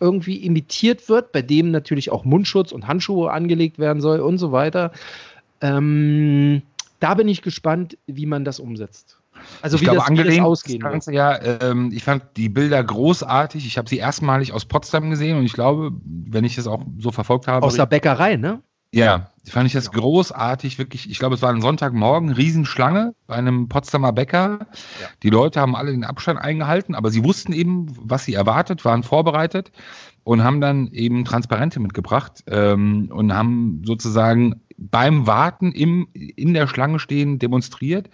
[0.00, 4.52] irgendwie imitiert wird, bei dem natürlich auch Mundschutz und Handschuhe angelegt werden soll und so
[4.52, 4.92] weiter.
[5.60, 6.62] Ähm,
[7.00, 9.15] da bin ich gespannt, wie man das umsetzt.
[9.62, 12.24] Also ich wie, glaube, das, angelehnt, wie das ausgehen das Ganze, ja, ähm, ich fand
[12.36, 13.66] die Bilder großartig.
[13.66, 17.10] Ich habe sie erstmalig aus Potsdam gesehen und ich glaube, wenn ich es auch so
[17.10, 17.64] verfolgt habe.
[17.64, 18.62] Aus der Bäckerei, ne?
[18.92, 21.10] Ja, fand ich das großartig, wirklich.
[21.10, 24.60] Ich glaube, es war ein Sonntagmorgen, Riesenschlange bei einem Potsdamer Bäcker.
[24.60, 25.08] Ja.
[25.22, 29.02] Die Leute haben alle den Abstand eingehalten, aber sie wussten eben, was sie erwartet, waren
[29.02, 29.70] vorbereitet
[30.24, 36.66] und haben dann eben Transparente mitgebracht ähm, und haben sozusagen beim Warten im, in der
[36.66, 38.08] Schlange stehen demonstriert.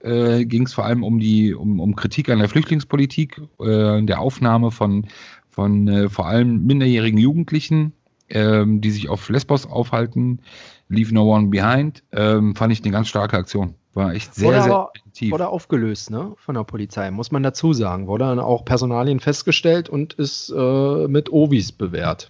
[0.00, 4.20] Äh, ging es vor allem um die um, um Kritik an der Flüchtlingspolitik, äh, der
[4.20, 5.06] Aufnahme von
[5.48, 7.92] von äh, vor allem minderjährigen Jugendlichen
[8.30, 10.40] ähm, die sich auf Lesbos aufhalten,
[10.88, 13.74] Leave No One Behind, ähm, fand ich eine ganz starke Aktion.
[13.94, 15.32] War echt sehr, oder, sehr effektiv.
[15.32, 18.06] Wurde aufgelöst, ne, von der Polizei, muss man dazu sagen.
[18.06, 22.28] Wurde dann auch Personalien festgestellt und ist äh, mit Ovis bewährt,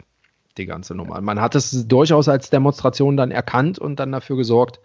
[0.56, 1.20] die ganze Nummer.
[1.20, 4.80] Man hat es durchaus als Demonstration dann erkannt und dann dafür gesorgt,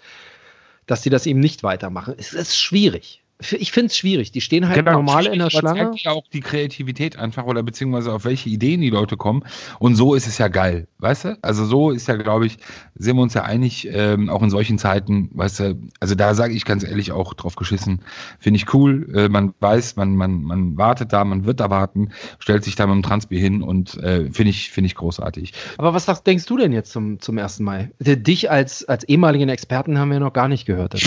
[0.85, 2.15] dass sie das eben nicht weitermachen.
[2.17, 4.31] Es ist schwierig ich finde es schwierig.
[4.31, 5.91] Die stehen halt genau, normal in der Schlange.
[5.95, 9.43] ja auch die Kreativität einfach oder beziehungsweise auf welche Ideen die Leute kommen.
[9.79, 11.37] Und so ist es ja geil, weißt du?
[11.41, 12.57] Also so ist ja, glaube ich,
[12.95, 16.53] sind wir uns ja einig, ähm, auch in solchen Zeiten, weißt du, also da sage
[16.53, 18.01] ich ganz ehrlich auch drauf geschissen.
[18.39, 19.09] Finde ich cool.
[19.15, 22.87] Äh, man weiß, man, man, man wartet da, man wird da warten, stellt sich da
[22.87, 25.53] mit dem Transbier hin und äh, finde ich, finde ich großartig.
[25.77, 27.59] Aber was denkst du denn jetzt zum, zum 1.
[27.59, 27.91] Mai?
[27.99, 30.93] Dich als, als ehemaligen Experten haben wir noch gar nicht gehört.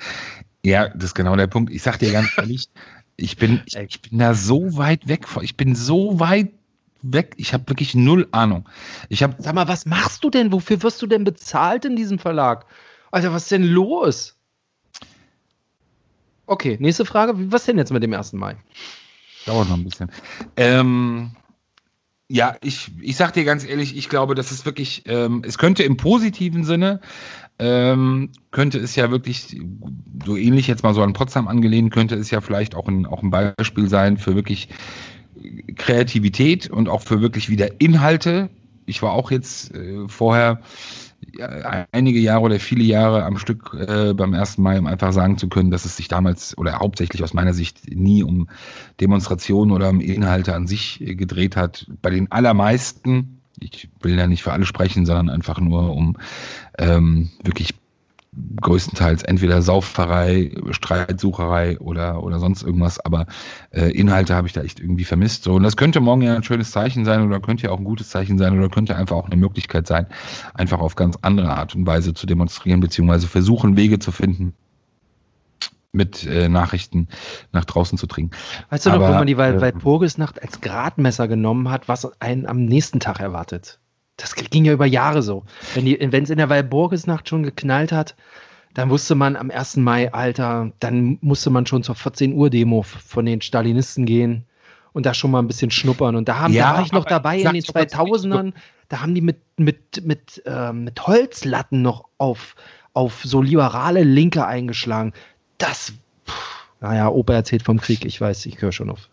[0.64, 1.72] Ja, das ist genau der Punkt.
[1.72, 2.68] Ich sag dir ganz ehrlich,
[3.16, 6.52] ich bin, ich, ich bin da so weit weg von, ich bin so weit
[7.02, 8.68] weg, ich habe wirklich null Ahnung.
[9.08, 10.52] Ich hab, Sag mal, was machst du denn?
[10.52, 12.66] Wofür wirst du denn bezahlt in diesem Verlag?
[13.10, 14.36] Alter, was ist denn los?
[16.46, 17.34] Okay, nächste Frage.
[17.52, 18.32] Was denn jetzt mit dem 1.
[18.34, 18.56] Mai?
[19.46, 20.10] Dauert noch ein bisschen.
[20.56, 21.30] Ähm,
[22.28, 25.82] ja, ich, ich sag dir ganz ehrlich, ich glaube, das ist wirklich, ähm, es könnte
[25.82, 27.00] im positiven Sinne
[27.60, 29.60] ähm, könnte es ja wirklich,
[30.24, 33.22] so ähnlich jetzt mal so an Potsdam angelehnt, könnte es ja vielleicht auch ein, auch
[33.22, 34.70] ein Beispiel sein für wirklich
[35.76, 38.48] Kreativität und auch für wirklich wieder Inhalte.
[38.86, 40.60] Ich war auch jetzt äh, vorher
[41.92, 44.56] einige Jahre oder viele Jahre am Stück äh, beim 1.
[44.58, 47.94] Mai, um einfach sagen zu können, dass es sich damals oder hauptsächlich aus meiner Sicht
[47.94, 48.48] nie um
[49.00, 51.86] Demonstrationen oder um Inhalte an sich gedreht hat.
[52.00, 56.16] Bei den allermeisten ich will ja nicht für alle sprechen, sondern einfach nur um
[56.78, 57.74] ähm, wirklich
[58.60, 63.26] größtenteils entweder Sauferei, Streitsucherei oder, oder sonst irgendwas, aber
[63.72, 65.42] äh, Inhalte habe ich da echt irgendwie vermisst.
[65.42, 67.84] So, und das könnte morgen ja ein schönes Zeichen sein oder könnte ja auch ein
[67.84, 70.06] gutes Zeichen sein oder könnte einfach auch eine Möglichkeit sein,
[70.54, 74.54] einfach auf ganz andere Art und Weise zu demonstrieren, beziehungsweise versuchen, Wege zu finden,
[75.92, 77.08] mit äh, Nachrichten
[77.52, 78.30] nach draußen zu dringen.
[78.70, 82.46] Weißt du noch, wo man die Wal äh, Walpurgisnacht als Gradmesser genommen hat, was einen
[82.46, 83.80] am nächsten Tag erwartet?
[84.16, 85.44] Das ging ja über Jahre so.
[85.74, 85.86] Wenn
[86.22, 88.16] es in der Walburgisnacht schon geknallt hat,
[88.74, 89.78] dann wusste man am 1.
[89.78, 94.44] Mai, Alter, dann musste man schon zur 14 Uhr Demo von den Stalinisten gehen
[94.92, 96.16] und da schon mal ein bisschen schnuppern.
[96.16, 98.52] Und da, haben, ja, da war ich noch dabei in den 2000ern,
[98.88, 102.54] da haben die mit, mit, mit, äh, mit Holzlatten noch auf,
[102.92, 105.12] auf so liberale Linke eingeschlagen.
[105.60, 105.92] Das,
[106.26, 109.08] pff, naja, Opa erzählt vom Krieg, ich weiß, ich höre schon auf.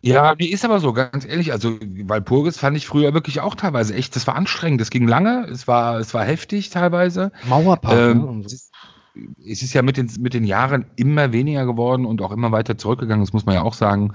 [0.00, 1.52] Ja, die ist aber so, ganz ehrlich.
[1.52, 4.80] Also, Walpurgis fand ich früher wirklich auch teilweise echt, das war anstrengend.
[4.80, 7.32] Das ging lange, es war, es war heftig teilweise.
[7.48, 8.46] Mauerpark, ähm, ne?
[9.46, 12.76] es ist ja mit den, mit den Jahren immer weniger geworden und auch immer weiter
[12.76, 14.12] zurückgegangen, das muss man ja auch sagen.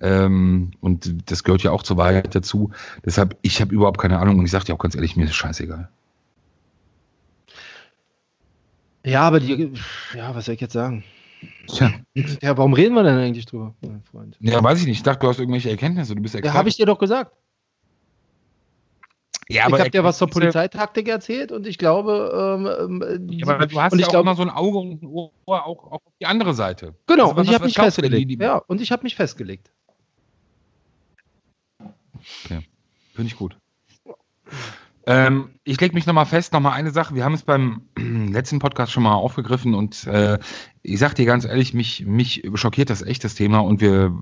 [0.00, 2.70] Ähm, und das gehört ja auch zur Wahrheit dazu.
[3.04, 5.34] Deshalb, ich habe überhaupt keine Ahnung und ich sage dir auch ganz ehrlich, mir ist
[5.34, 5.88] scheißegal.
[9.04, 9.72] Ja, aber die,
[10.14, 11.04] ja, was soll ich jetzt sagen?
[11.66, 11.92] Tja.
[12.42, 14.36] Ja, warum reden wir denn eigentlich drüber, mein Freund?
[14.40, 14.98] Ja, weiß ich nicht.
[14.98, 16.14] Ich dachte, du hast irgendwelche Erkenntnisse.
[16.14, 17.32] Du bist Ja, habe ich dir doch gesagt.
[19.48, 23.48] Ja, aber ich habe dir was zur Polizeitaktik erzählt und ich glaube, ähm, ähm ja,
[23.48, 25.92] aber du hast ja auch glaub, immer so ein Auge und ein Ohr auch, auch
[26.06, 26.94] auf die andere Seite.
[27.06, 28.40] Genau, also, und ich habe mich festgelegt.
[28.40, 29.72] Ja, und ich habe mich festgelegt.
[32.44, 32.60] Okay,
[33.14, 33.56] finde ich gut.
[35.06, 37.14] Ähm, ich lege mich nochmal fest, nochmal eine Sache.
[37.14, 40.38] Wir haben es beim letzten Podcast schon mal aufgegriffen und äh,
[40.82, 43.60] ich sag dir ganz ehrlich, mich, mich schockiert das echt, das Thema.
[43.60, 44.14] Und wir,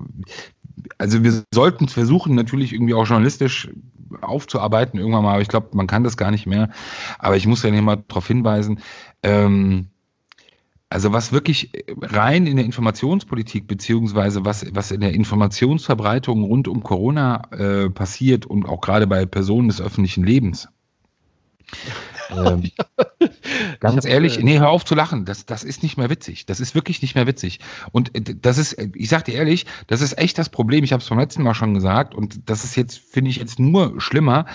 [0.97, 3.69] also wir sollten versuchen, natürlich irgendwie auch journalistisch
[4.21, 6.69] aufzuarbeiten irgendwann mal, aber ich glaube, man kann das gar nicht mehr.
[7.19, 8.79] Aber ich muss ja nicht mal darauf hinweisen,
[9.23, 9.89] ähm,
[10.89, 11.71] also was wirklich
[12.01, 18.45] rein in der Informationspolitik beziehungsweise was, was in der Informationsverbreitung rund um Corona äh, passiert
[18.47, 20.67] und auch gerade bei Personen des öffentlichen Lebens.
[22.31, 22.63] ähm,
[23.79, 25.25] ganz ehrlich, nee, hör auf zu lachen.
[25.25, 26.47] Das, das ist nicht mehr witzig.
[26.47, 27.59] Das ist wirklich nicht mehr witzig.
[27.91, 30.83] Und äh, das ist, ich sag dir ehrlich, das ist echt das Problem.
[30.83, 33.59] Ich habe es beim letzten Mal schon gesagt und das ist jetzt, finde ich, jetzt
[33.59, 34.45] nur schlimmer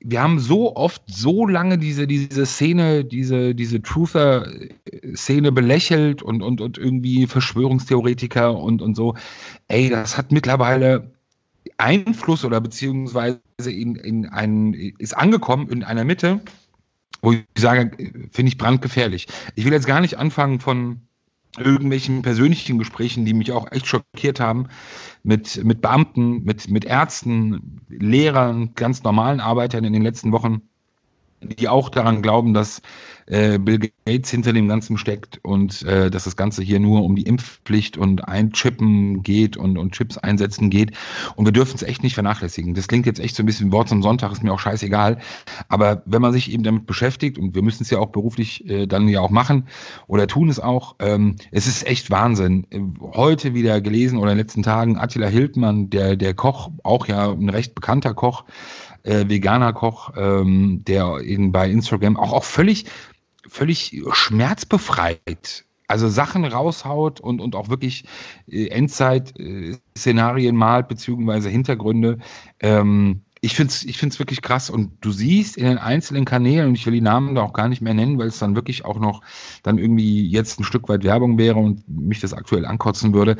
[0.00, 6.60] wir haben so oft so lange diese, diese Szene, diese, diese Truther-Szene belächelt und, und,
[6.60, 9.14] und irgendwie Verschwörungstheoretiker und, und so.
[9.68, 11.12] Ey, das hat mittlerweile
[11.76, 16.40] Einfluss oder beziehungsweise in, in einen, ist angekommen in einer Mitte,
[17.20, 17.90] wo ich sage,
[18.30, 19.26] finde ich brandgefährlich.
[19.54, 21.07] Ich will jetzt gar nicht anfangen von
[21.56, 24.68] irgendwelchen persönlichen Gesprächen, die mich auch echt schockiert haben,
[25.22, 30.62] mit, mit Beamten, mit, mit Ärzten, Lehrern, ganz normalen Arbeitern in den letzten Wochen,
[31.42, 32.82] die auch daran glauben, dass
[33.26, 37.14] äh, Bill Gates hinter dem Ganzen steckt und äh, dass das Ganze hier nur um
[37.14, 40.92] die Impfpflicht und Einchippen geht und, und Chips einsetzen geht.
[41.36, 42.74] Und wir dürfen es echt nicht vernachlässigen.
[42.74, 45.18] Das klingt jetzt echt so ein bisschen Wort zum Sonntag, ist mir auch scheißegal.
[45.68, 48.86] Aber wenn man sich eben damit beschäftigt, und wir müssen es ja auch beruflich äh,
[48.86, 49.68] dann ja auch machen
[50.06, 52.66] oder tun es auch, ähm, es ist echt Wahnsinn.
[53.00, 57.30] Heute wieder gelesen oder in den letzten Tagen Attila Hildmann, der, der Koch, auch ja
[57.30, 58.44] ein recht bekannter Koch,
[59.08, 62.86] äh, veganer Koch, ähm, der in, bei Instagram auch, auch völlig
[63.48, 68.04] völlig schmerzbefreit also Sachen raushaut und, und auch wirklich
[68.46, 72.18] äh, Endzeit-Szenarien äh, malt, beziehungsweise Hintergründe.
[72.60, 74.68] Ähm, ich finde es ich find's wirklich krass.
[74.68, 77.68] Und du siehst in den einzelnen Kanälen, und ich will die Namen da auch gar
[77.68, 79.22] nicht mehr nennen, weil es dann wirklich auch noch
[79.62, 83.36] dann irgendwie jetzt ein Stück weit Werbung wäre und mich das aktuell ankotzen würde.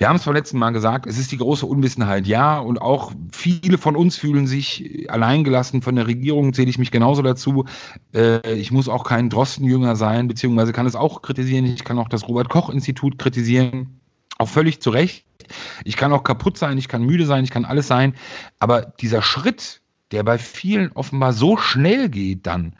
[0.00, 3.12] Wir haben es beim letzten Mal gesagt, es ist die große Unwissenheit, ja, und auch
[3.32, 7.66] viele von uns fühlen sich alleingelassen von der Regierung, zähle ich mich genauso dazu.
[8.14, 11.66] Äh, ich muss auch kein Drostenjünger sein, beziehungsweise kann es auch kritisieren.
[11.66, 14.00] Ich kann auch das Robert-Koch-Institut kritisieren,
[14.38, 15.26] auch völlig zu Recht.
[15.84, 18.14] Ich kann auch kaputt sein, ich kann müde sein, ich kann alles sein.
[18.58, 19.82] Aber dieser Schritt,
[20.12, 22.72] der bei vielen offenbar so schnell geht, dann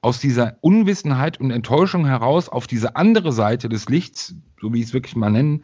[0.00, 4.86] aus dieser Unwissenheit und Enttäuschung heraus auf diese andere Seite des Lichts, so wie ich
[4.86, 5.62] es wirklich mal nennen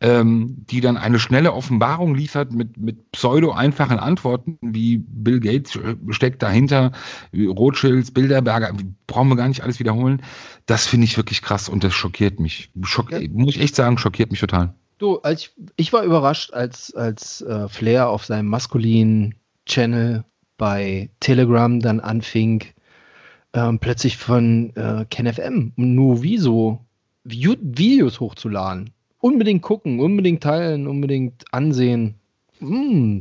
[0.00, 5.78] ähm, die dann eine schnelle Offenbarung liefert mit, mit pseudo-einfachen Antworten, wie Bill Gates
[6.10, 6.92] steckt dahinter,
[7.34, 8.72] Rothschilds, Bilderberger,
[9.06, 10.22] brauchen wir gar nicht alles wiederholen.
[10.66, 12.70] Das finde ich wirklich krass und das schockiert mich.
[12.82, 13.20] Schock, ja.
[13.30, 14.74] Muss ich echt sagen, schockiert mich total.
[14.98, 19.34] Du, als ich, ich war überrascht, als, als äh, Flair auf seinem maskulinen
[19.66, 20.24] Channel
[20.56, 22.64] bei Telegram dann anfing,
[23.52, 26.80] ähm, plötzlich von äh, KenFM nur wie so
[27.24, 32.14] Videos hochzuladen unbedingt gucken, unbedingt teilen, unbedingt ansehen.
[32.58, 33.20] Mm.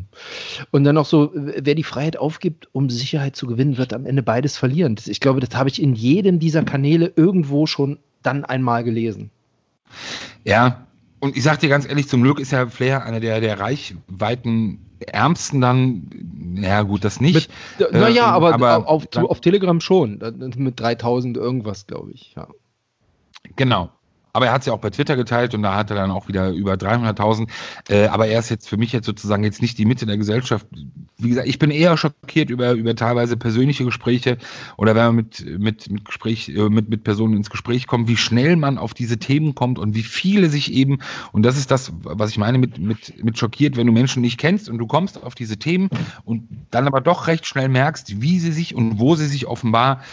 [0.72, 4.24] Und dann noch so, wer die Freiheit aufgibt, um Sicherheit zu gewinnen, wird am Ende
[4.24, 4.96] beides verlieren.
[5.06, 9.30] Ich glaube, das habe ich in jedem dieser Kanäle irgendwo schon dann einmal gelesen.
[10.44, 10.88] Ja,
[11.20, 14.80] und ich sage dir ganz ehrlich, zum Glück ist ja Flair einer der, der Reichweiten
[15.08, 17.50] Ärmsten dann, naja gut, das nicht.
[17.92, 20.20] Naja, ähm, aber, aber auf, auf, Telegram schon,
[20.56, 22.34] mit 3000 irgendwas, glaube ich.
[22.36, 22.48] Ja.
[23.56, 23.90] Genau,
[24.34, 26.28] Aber er hat es ja auch bei Twitter geteilt und da hat er dann auch
[26.28, 27.48] wieder über 300.000.
[27.90, 30.68] Äh, aber er ist jetzt für mich jetzt sozusagen jetzt nicht die Mitte der Gesellschaft.
[31.18, 34.38] Wie gesagt, ich bin eher schockiert über, über teilweise persönliche Gespräche
[34.78, 38.18] oder wenn man mit, mit, mit, Gespräch, äh, mit, mit Personen ins Gespräch kommt, wie
[38.18, 41.00] schnell man auf diese Themen kommt und wie viele sich eben,
[41.32, 44.38] und das ist das, was ich meine mit, mit, mit schockiert, wenn du Menschen nicht
[44.38, 45.90] kennst und du kommst auf diese Themen
[46.24, 50.04] und dann aber doch recht schnell merkst, wie sie sich und wo sie sich offenbar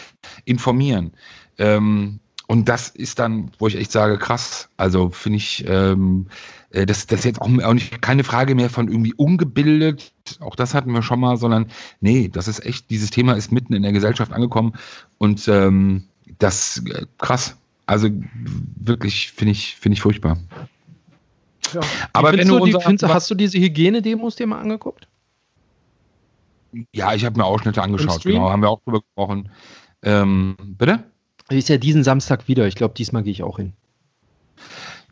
[0.45, 1.11] informieren.
[1.57, 4.69] Ähm, und das ist dann, wo ich echt sage, krass.
[4.77, 6.27] Also finde ich, ähm,
[6.71, 10.13] äh, das, das ist jetzt auch, auch nicht keine Frage mehr von irgendwie ungebildet.
[10.39, 11.67] Auch das hatten wir schon mal, sondern
[11.99, 14.73] nee, das ist echt, dieses Thema ist mitten in der Gesellschaft angekommen
[15.17, 16.05] und ähm,
[16.39, 17.57] das äh, krass.
[17.85, 18.09] Also
[18.79, 20.37] wirklich finde ich, finde ich furchtbar.
[21.73, 21.81] Ja.
[22.13, 25.07] Aber wenn du, unser, findest, hast du diese Hygienedemos dir mal angeguckt?
[26.93, 29.49] Ja, ich habe mir Ausschnitte angeschaut, genau, haben wir auch drüber gesprochen.
[30.03, 31.03] Ähm, bitte?
[31.49, 32.67] Ist ja diesen Samstag wieder.
[32.67, 33.73] Ich glaube, diesmal gehe ich auch hin.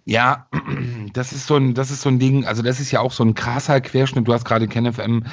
[0.06, 0.48] Ja,
[1.13, 3.24] das ist so ein, das ist so ein Ding, also das ist ja auch so
[3.24, 4.28] ein krasser Querschnitt.
[4.28, 5.24] Du hast gerade KenFM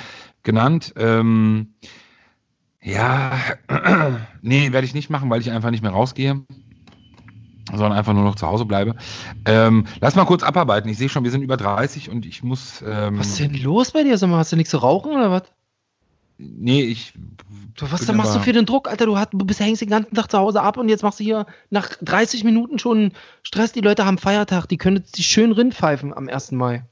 [0.43, 0.95] genannt.
[0.97, 1.75] Ähm,
[2.83, 3.39] ja,
[4.43, 6.43] nee, werde ich nicht machen, weil ich einfach nicht mehr rausgehe,
[7.69, 8.97] sondern einfach nur noch zu Hause bleibe.
[9.45, 10.89] Ähm, lass mal kurz abarbeiten.
[10.89, 12.83] Ich sehe schon, wir sind über 30 und ich muss.
[12.87, 14.19] Ähm, was ist denn los bei dir?
[14.19, 15.45] Sag mal, hast du nichts zu rauchen oder was?
[16.43, 17.15] Nee, ich.
[17.77, 19.07] Du, was da machst du für den Druck, Alter?
[19.07, 21.25] Du, hast, du bist hängst den ganzen Tag zu Hause ab und jetzt machst du
[21.25, 23.73] hier nach 30 Minuten schon Stress.
[23.73, 26.53] Die Leute haben Feiertag, die können sich schön rinpfeifen am 1.
[26.53, 26.85] Mai.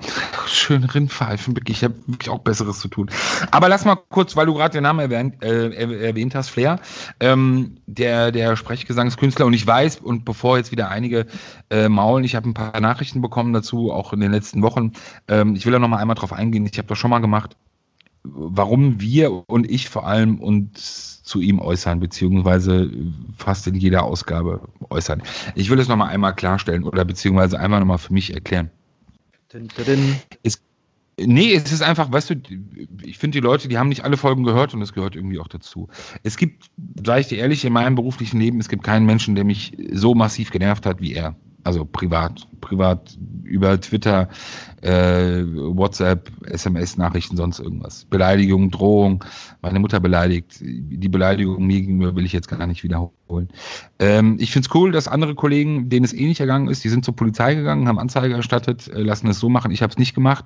[0.46, 1.78] Schön rinpfeifen, wirklich.
[1.78, 3.10] Ich habe wirklich auch Besseres zu tun.
[3.50, 6.78] Aber lass mal kurz, weil du gerade den Namen erwähnt, äh, erwähnt hast, Flair,
[7.20, 9.44] ähm, der, der Sprechgesangskünstler.
[9.44, 11.26] Und ich weiß, und bevor jetzt wieder einige
[11.70, 14.92] äh, maulen, ich habe ein paar Nachrichten bekommen dazu, auch in den letzten Wochen.
[15.26, 16.64] Ähm, ich will da noch mal einmal drauf eingehen.
[16.70, 17.56] Ich habe das schon mal gemacht
[18.34, 22.90] warum wir und ich vor allem uns zu ihm äußern, beziehungsweise
[23.36, 25.22] fast in jeder Ausgabe äußern.
[25.54, 28.70] Ich will es nochmal einmal klarstellen oder beziehungsweise einmal nochmal für mich erklären.
[30.42, 30.62] Es,
[31.18, 32.34] nee, es ist einfach, weißt du,
[33.02, 35.48] ich finde die Leute, die haben nicht alle Folgen gehört und das gehört irgendwie auch
[35.48, 35.88] dazu.
[36.22, 36.70] Es gibt,
[37.04, 40.14] sage ich dir ehrlich, in meinem beruflichen Leben, es gibt keinen Menschen, der mich so
[40.14, 41.36] massiv genervt hat wie er.
[41.68, 44.30] Also privat, privat über Twitter,
[44.80, 48.06] äh, WhatsApp, SMS-Nachrichten, sonst irgendwas.
[48.06, 49.22] Beleidigung, Drohung,
[49.60, 50.60] meine Mutter beleidigt.
[50.62, 53.17] Die Beleidigung mir gegenüber will ich jetzt gar nicht wiederholen.
[53.98, 56.88] Ähm, ich finde es cool, dass andere Kollegen, denen es eh nicht ergangen ist, die
[56.88, 59.70] sind zur Polizei gegangen, haben Anzeige erstattet, äh, lassen es so machen.
[59.70, 60.44] Ich habe es nicht gemacht,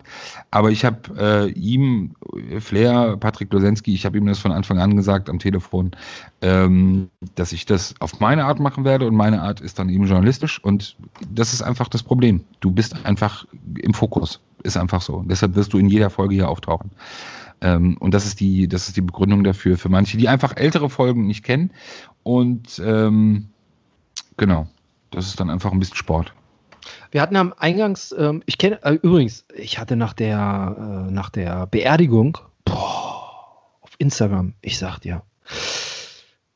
[0.50, 2.14] aber ich habe äh, ihm,
[2.58, 5.92] Flair, Patrick Losensky, ich habe ihm das von Anfang an gesagt am Telefon,
[6.40, 10.06] ähm, dass ich das auf meine Art machen werde und meine Art ist dann eben
[10.06, 10.96] journalistisch und
[11.30, 12.44] das ist einfach das Problem.
[12.60, 13.46] Du bist einfach
[13.78, 14.40] im Fokus.
[14.64, 15.24] Ist einfach so.
[15.26, 16.92] deshalb wirst du in jeder Folge hier auftauchen.
[17.62, 20.90] Ähm, und das ist die, das ist die Begründung dafür für manche, die einfach ältere
[20.90, 21.70] Folgen nicht kennen.
[22.25, 23.48] Und ähm,
[24.37, 24.66] genau,
[25.11, 26.35] das ist dann einfach ein bisschen Sport.
[27.12, 31.31] Wir hatten am Eingangs, ähm, ich kenne äh, übrigens, ich hatte nach der, äh, nach
[31.31, 35.22] der Beerdigung boah, auf Instagram, ich sag dir,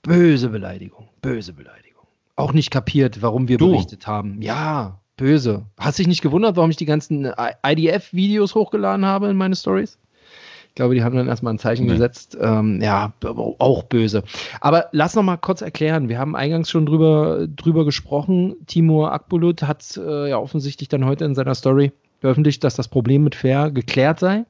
[0.02, 2.06] böse Beleidigung, böse Beleidigung.
[2.34, 3.70] Auch nicht kapiert, warum wir du.
[3.70, 4.42] berichtet haben.
[4.42, 5.64] Ja, Böse.
[5.78, 7.32] Hast dich nicht gewundert, warum ich die ganzen
[7.64, 9.98] IDF-Videos hochgeladen habe in meine Stories?
[10.76, 11.92] Ich glaube, die haben dann erstmal ein Zeichen nee.
[11.92, 12.36] gesetzt.
[12.38, 13.14] Ähm, ja,
[13.58, 14.24] auch böse.
[14.60, 16.10] Aber lass noch mal kurz erklären.
[16.10, 18.56] Wir haben eingangs schon drüber, drüber gesprochen.
[18.66, 23.24] Timur Akbulut hat äh, ja offensichtlich dann heute in seiner Story veröffentlicht, dass das Problem
[23.24, 24.44] mit Fair geklärt sei.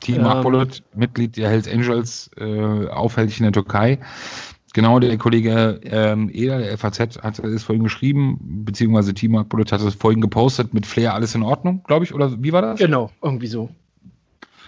[0.00, 3.98] Timur ähm, Akbulut, Mitglied der Hells Angels, äh, aufhältig in der Türkei.
[4.72, 9.82] Genau, der Kollege ähm, Eder, der FAZ, hat es vorhin geschrieben, beziehungsweise Timo Akbulut hat
[9.82, 12.78] es vorhin gepostet mit Flair alles in Ordnung, glaube ich, oder wie war das?
[12.78, 13.68] Genau, irgendwie so.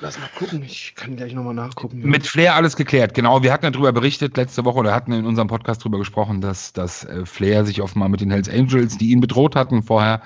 [0.01, 1.99] Lass mal gucken, ich kann gleich nochmal nachgucken.
[1.99, 3.43] Mit Flair alles geklärt, genau.
[3.43, 6.73] Wir hatten ja darüber berichtet letzte Woche oder hatten in unserem Podcast darüber gesprochen, dass,
[6.73, 10.23] dass äh, Flair sich offenbar mit den Hells Angels, die ihn bedroht hatten vorher,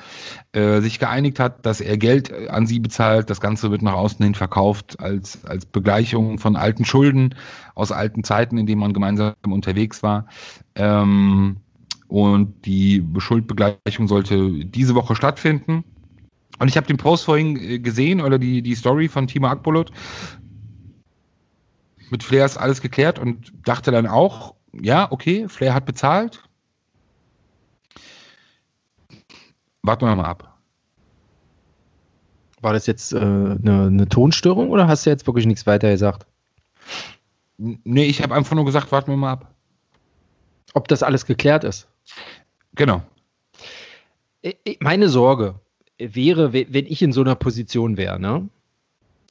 [0.53, 3.31] äh, sich geeinigt hat, dass er Geld äh, an sie bezahlt.
[3.31, 7.35] Das Ganze wird nach außen hin verkauft als, als Begleichung von alten Schulden
[7.75, 10.27] aus alten Zeiten, in denen man gemeinsam unterwegs war.
[10.75, 11.57] Ähm,
[12.09, 15.85] und die Schuldbegleichung sollte diese Woche stattfinden.
[16.63, 19.91] Und ich habe den Post vorhin äh, gesehen oder die, die Story von Timo Akbolot.
[22.09, 26.49] Mit Flair ist alles geklärt und dachte dann auch, ja, okay, Flair hat bezahlt.
[29.83, 30.57] Warten wir mal ab.
[32.61, 36.29] War das jetzt äh, eine, eine Tonstörung oder hast du jetzt wirklich nichts weiter gesagt?
[37.57, 39.53] Nee, ich habe einfach nur gesagt, warten wir mal ab.
[40.75, 41.89] Ob das alles geklärt ist?
[42.77, 43.03] Genau.
[44.79, 45.61] Meine Sorge
[46.15, 48.49] wäre, wenn ich in so einer Position wäre, ne?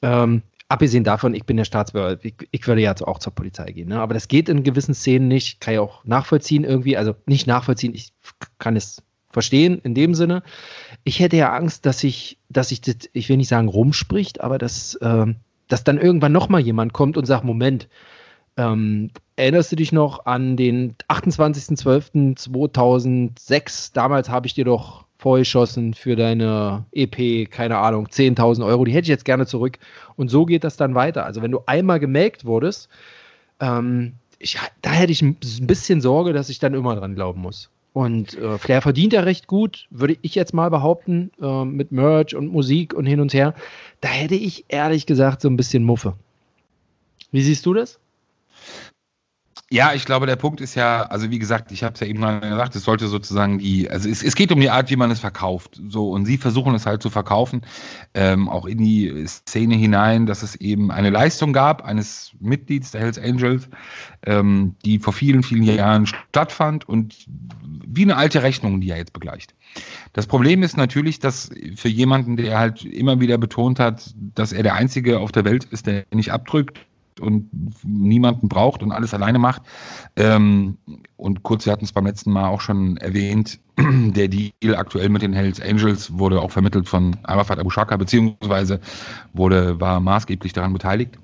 [0.02, 3.88] Ähm, abgesehen davon, ich bin der Staatsbürger, ich, ich, würde jetzt auch zur Polizei gehen,
[3.88, 4.00] ne?
[4.00, 7.94] aber das geht in gewissen Szenen nicht, kann ich auch nachvollziehen irgendwie, also nicht nachvollziehen,
[7.94, 8.12] ich
[8.58, 10.42] kann es verstehen in dem Sinne.
[11.04, 14.58] Ich hätte ja Angst, dass ich, dass ich das, ich will nicht sagen rumspricht, aber
[14.58, 15.26] dass, äh,
[15.68, 17.88] dass dann irgendwann nochmal jemand kommt und sagt, Moment,
[18.56, 23.92] ähm, erinnerst du dich noch an den 28.12.2006?
[23.94, 28.84] Damals habe ich dir doch vorgeschossen für deine EP, keine Ahnung, 10.000 Euro.
[28.84, 29.78] Die hätte ich jetzt gerne zurück.
[30.16, 31.24] Und so geht das dann weiter.
[31.24, 32.88] Also wenn du einmal gemelkt wurdest,
[33.60, 37.70] ähm, ich, da hätte ich ein bisschen Sorge, dass ich dann immer dran glauben muss.
[37.92, 42.34] Und äh, Flair verdient ja recht gut, würde ich jetzt mal behaupten, äh, mit Merch
[42.34, 43.54] und Musik und hin und her.
[44.00, 46.14] Da hätte ich ehrlich gesagt so ein bisschen Muffe.
[47.30, 48.00] Wie siehst du das?
[49.72, 52.20] Ja, ich glaube, der Punkt ist ja, also wie gesagt, ich habe es ja eben
[52.20, 55.10] mal gesagt, es sollte sozusagen die, also es, es, geht um die Art, wie man
[55.10, 55.80] es verkauft.
[55.88, 57.62] So, und sie versuchen es halt zu verkaufen,
[58.12, 63.00] ähm, auch in die Szene hinein, dass es eben eine Leistung gab, eines Mitglieds der
[63.00, 63.70] Hells Angels,
[64.26, 67.24] ähm, die vor vielen, vielen Jahren stattfand und
[67.86, 69.54] wie eine alte Rechnung, die er jetzt begleicht.
[70.12, 74.64] Das Problem ist natürlich, dass für jemanden, der halt immer wieder betont hat, dass er
[74.64, 76.78] der Einzige auf der Welt ist, der nicht abdrückt,
[77.20, 77.48] und
[77.84, 79.62] niemanden braucht und alles alleine macht.
[80.16, 80.78] Ähm,
[81.16, 85.22] und kurz, wir hatten es beim letzten Mal auch schon erwähnt, der Deal aktuell mit
[85.22, 88.80] den Hells Angels wurde auch vermittelt von Arafat Abu Shaka, beziehungsweise
[89.32, 91.18] wurde, war maßgeblich daran beteiligt.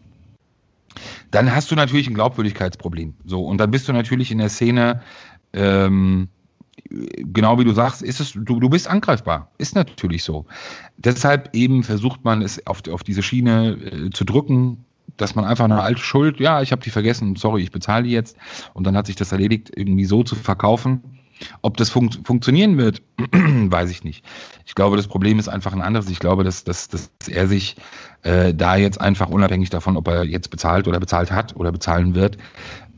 [1.31, 3.15] Dann hast du natürlich ein Glaubwürdigkeitsproblem.
[3.25, 5.03] So, und dann bist du natürlich in der Szene,
[5.53, 6.29] ähm,
[6.89, 9.51] genau wie du sagst, ist es, du, du bist angreifbar.
[9.59, 10.47] Ist natürlich so.
[10.97, 14.85] Deshalb eben versucht man es auf, auf diese Schiene äh, zu drücken,
[15.17, 18.11] dass man einfach eine alte Schuld, ja, ich habe die vergessen, sorry, ich bezahle die
[18.11, 18.37] jetzt
[18.75, 21.03] und dann hat sich das erledigt, irgendwie so zu verkaufen.
[21.63, 23.01] Ob das fun funktionieren wird,
[23.33, 24.25] weiß ich nicht.
[24.67, 26.11] Ich glaube, das Problem ist einfach ein anderes.
[26.11, 27.77] Ich glaube, dass, dass, dass er sich
[28.23, 32.15] äh, da jetzt einfach unabhängig davon, ob er jetzt bezahlt oder bezahlt hat oder bezahlen
[32.15, 32.39] wird,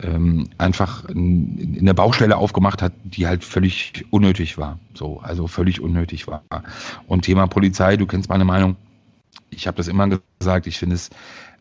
[0.02, 4.78] ähm, einfach in, eine Baustelle aufgemacht hat, die halt völlig unnötig war.
[4.94, 6.42] So, also völlig unnötig war.
[7.06, 8.76] Und Thema Polizei, du kennst meine Meinung.
[9.50, 10.08] Ich habe das immer
[10.38, 10.66] gesagt.
[10.66, 11.10] Ich finde es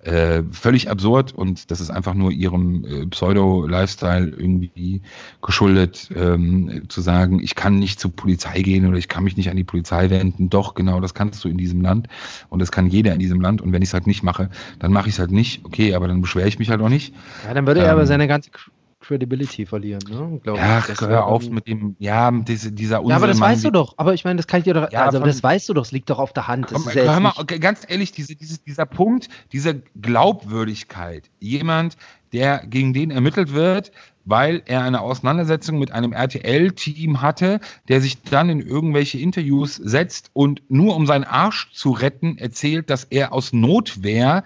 [0.04, 5.02] äh, völlig absurd und das ist einfach nur ihrem äh, Pseudo-Lifestyle irgendwie
[5.42, 9.50] geschuldet, ähm, zu sagen, ich kann nicht zur Polizei gehen oder ich kann mich nicht
[9.50, 10.50] an die Polizei wenden.
[10.50, 12.08] Doch, genau, das kannst du in diesem Land
[12.50, 14.94] und das kann jeder in diesem Land und wenn ich es halt nicht mache, dann
[14.94, 15.66] mache ich es halt nicht.
[15.66, 17.14] Okay, aber dann beschwere ich mich halt auch nicht.
[17.46, 18.52] Ja, dann würde er aber ähm, seine ganze
[19.00, 20.40] Credibility verlieren, ne?
[20.44, 21.00] Glaube ja, ich.
[21.00, 23.94] hör auf mit dem, ja, mit diese, dieser Unsinn, Ja, aber das weißt du doch.
[23.98, 25.92] Aber ich meine, das kann ich dir doch, ja, also das weißt du doch, es
[25.92, 26.68] liegt doch auf der Hand.
[26.68, 31.96] Komm, hör mal, okay, ganz ehrlich, diese, diese, dieser Punkt, diese Glaubwürdigkeit, jemand,
[32.34, 33.92] der gegen den ermittelt wird,
[34.26, 40.30] weil er eine Auseinandersetzung mit einem RTL-Team hatte, der sich dann in irgendwelche Interviews setzt
[40.34, 44.44] und nur um seinen Arsch zu retten erzählt, dass er aus Notwehr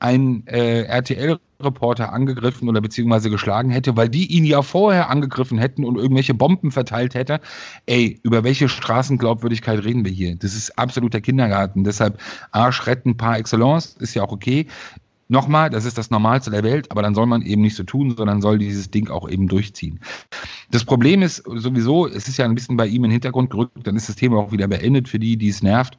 [0.00, 5.84] ein äh, RTL-Reporter angegriffen oder beziehungsweise geschlagen hätte, weil die ihn ja vorher angegriffen hätten
[5.84, 7.40] und irgendwelche Bomben verteilt hätte.
[7.86, 10.36] Ey, über welche Straßenglaubwürdigkeit reden wir hier?
[10.36, 11.84] Das ist absoluter Kindergarten.
[11.84, 12.20] Deshalb
[12.52, 14.66] Arsch retten par excellence ist ja auch okay.
[15.28, 18.14] Nochmal, das ist das Normalste der Welt, aber dann soll man eben nicht so tun,
[18.16, 20.00] sondern soll dieses Ding auch eben durchziehen.
[20.70, 23.86] Das Problem ist sowieso, es ist ja ein bisschen bei ihm in den Hintergrund gerückt,
[23.86, 25.98] dann ist das Thema auch wieder beendet für die, die es nervt.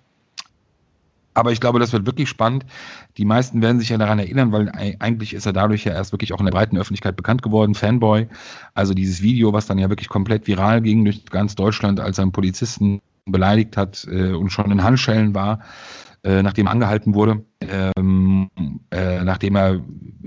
[1.35, 2.65] Aber ich glaube, das wird wirklich spannend.
[3.17, 6.33] Die meisten werden sich ja daran erinnern, weil eigentlich ist er dadurch ja erst wirklich
[6.33, 8.27] auch in der breiten Öffentlichkeit bekannt geworden, Fanboy.
[8.73, 12.23] Also dieses Video, was dann ja wirklich komplett viral ging durch ganz Deutschland, als er
[12.23, 15.59] einen Polizisten beleidigt hat äh, und schon in Handschellen war,
[16.23, 17.45] äh, nachdem er angehalten wurde,
[18.91, 19.81] äh, nachdem er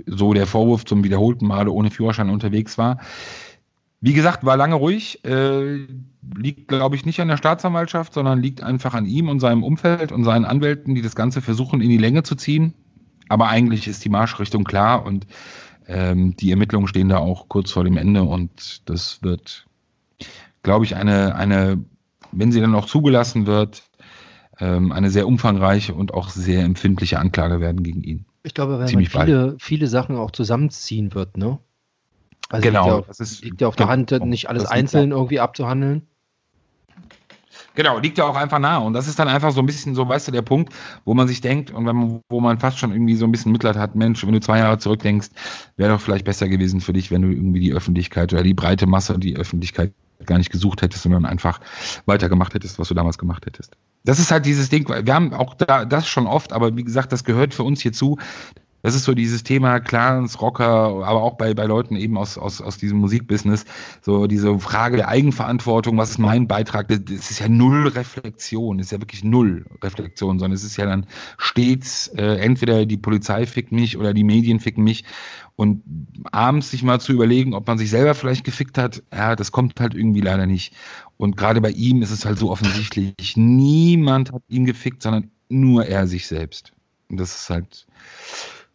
[0.07, 2.99] so der Vorwurf zum wiederholten Male ohne Führerschein unterwegs war.
[4.01, 5.25] Wie gesagt, war lange ruhig.
[5.25, 5.87] Äh,
[6.37, 10.13] liegt, glaube ich, nicht an der Staatsanwaltschaft, sondern liegt einfach an ihm und seinem Umfeld
[10.13, 12.75] und seinen Anwälten, die das Ganze versuchen, in die Länge zu ziehen.
[13.29, 15.27] Aber eigentlich ist die Marschrichtung klar und
[15.87, 19.67] ähm, die Ermittlungen stehen da auch kurz vor dem Ende und das wird,
[20.63, 21.85] glaube ich, eine, eine,
[22.31, 23.83] wenn sie dann auch zugelassen wird,
[24.59, 28.27] ähm, eine sehr umfangreiche und auch sehr empfindliche Anklage werden gegen ihn.
[28.43, 31.59] Ich glaube, weil Ziemlich man viele, viele Sachen auch zusammenziehen wird, ne?
[32.49, 32.85] Also genau.
[32.85, 36.07] Liegt ja, auf, das ist, liegt ja auf der Hand, nicht alles einzeln irgendwie abzuhandeln.
[37.75, 38.85] Genau, liegt ja auch einfach nahe.
[38.85, 40.75] Und das ist dann einfach so ein bisschen so, weißt du, der Punkt,
[41.05, 43.53] wo man sich denkt und wenn man, wo man fast schon irgendwie so ein bisschen
[43.53, 45.29] Mitleid hat, Mensch, wenn du zwei Jahre zurückdenkst,
[45.77, 48.87] wäre doch vielleicht besser gewesen für dich, wenn du irgendwie die Öffentlichkeit oder die breite
[48.87, 49.93] Masse die Öffentlichkeit
[50.27, 51.61] gar nicht gesucht hättest, sondern einfach
[52.05, 53.77] weitergemacht hättest, was du damals gemacht hättest.
[54.05, 57.13] Das ist halt dieses Ding, wir haben auch da, das schon oft, aber wie gesagt,
[57.13, 58.19] das gehört für uns hierzu,
[58.83, 60.67] Das ist so dieses Thema Clans, Rocker,
[61.07, 63.65] aber auch bei, bei Leuten eben aus, aus, aus diesem Musikbusiness,
[64.01, 66.89] so diese Frage der Eigenverantwortung, was ist mein Beitrag?
[66.89, 70.87] Das ist ja null Reflexion, das ist ja wirklich null Reflexion, sondern es ist ja
[70.87, 71.07] dann
[71.39, 75.05] stets, äh, entweder die Polizei fickt mich oder die Medien ficken mich.
[75.55, 75.83] Und
[76.33, 79.79] abends sich mal zu überlegen, ob man sich selber vielleicht gefickt hat, ja, das kommt
[79.79, 80.75] halt irgendwie leider nicht.
[81.23, 85.87] Und gerade bei ihm ist es halt so offensichtlich, niemand hat ihn gefickt, sondern nur
[85.87, 86.73] er sich selbst.
[87.09, 87.87] Und das ist halt,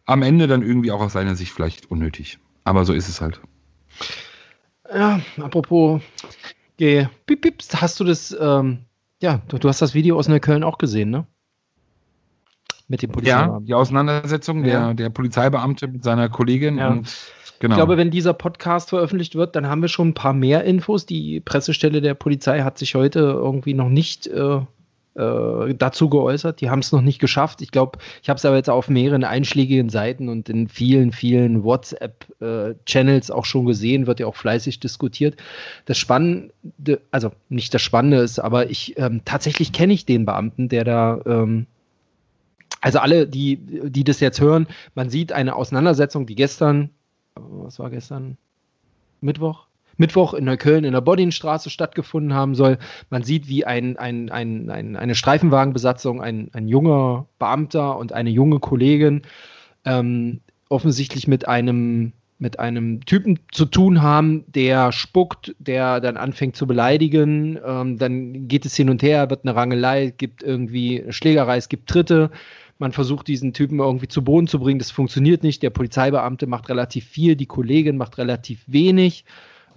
[0.06, 2.38] am Ende dann irgendwie auch aus seiner Sicht vielleicht unnötig.
[2.64, 3.42] Aber so ist es halt.
[4.90, 6.00] Ja, apropos
[6.78, 7.06] G.
[7.26, 8.78] Piep, piep, hast du das, ähm,
[9.20, 11.26] ja, du, du, hast das Video aus Neukölln auch gesehen, ne?
[12.88, 13.60] Mit dem Polizeibeamten.
[13.60, 14.86] Ja, die Auseinandersetzung ja.
[14.86, 16.88] der, der Polizeibeamte mit seiner Kollegin ja.
[16.88, 17.08] und
[17.60, 17.74] Genau.
[17.74, 21.06] Ich glaube, wenn dieser Podcast veröffentlicht wird, dann haben wir schon ein paar mehr Infos.
[21.06, 24.60] Die Pressestelle der Polizei hat sich heute irgendwie noch nicht äh,
[25.14, 26.60] äh, dazu geäußert.
[26.60, 27.60] Die haben es noch nicht geschafft.
[27.60, 31.64] Ich glaube, ich habe es aber jetzt auf mehreren einschlägigen Seiten und in vielen, vielen
[31.64, 35.36] WhatsApp-Channels auch schon gesehen, wird ja auch fleißig diskutiert.
[35.86, 36.52] Das Spannende,
[37.10, 41.20] also nicht das Spannende ist, aber ich ähm, tatsächlich kenne ich den Beamten, der da
[41.26, 41.66] ähm,
[42.80, 46.90] also alle, die, die das jetzt hören, man sieht eine Auseinandersetzung, die gestern,
[47.34, 48.36] was war gestern?
[49.20, 49.66] Mittwoch?
[49.96, 52.78] Mittwoch in Neukölln in der Bodinstraße stattgefunden haben soll.
[53.10, 58.30] Man sieht, wie ein, ein, ein, ein eine Streifenwagenbesatzung, ein, ein junger Beamter und eine
[58.30, 59.22] junge Kollegin
[59.84, 66.54] ähm, offensichtlich mit einem mit einem Typen zu tun haben, der spuckt, der dann anfängt
[66.54, 71.56] zu beleidigen, ähm, dann geht es hin und her, wird eine Rangelei, gibt irgendwie Schlägerei,
[71.56, 72.30] es gibt Tritte.
[72.78, 75.62] Man versucht diesen Typen irgendwie zu Boden zu bringen, das funktioniert nicht.
[75.62, 79.24] Der Polizeibeamte macht relativ viel, die Kollegin macht relativ wenig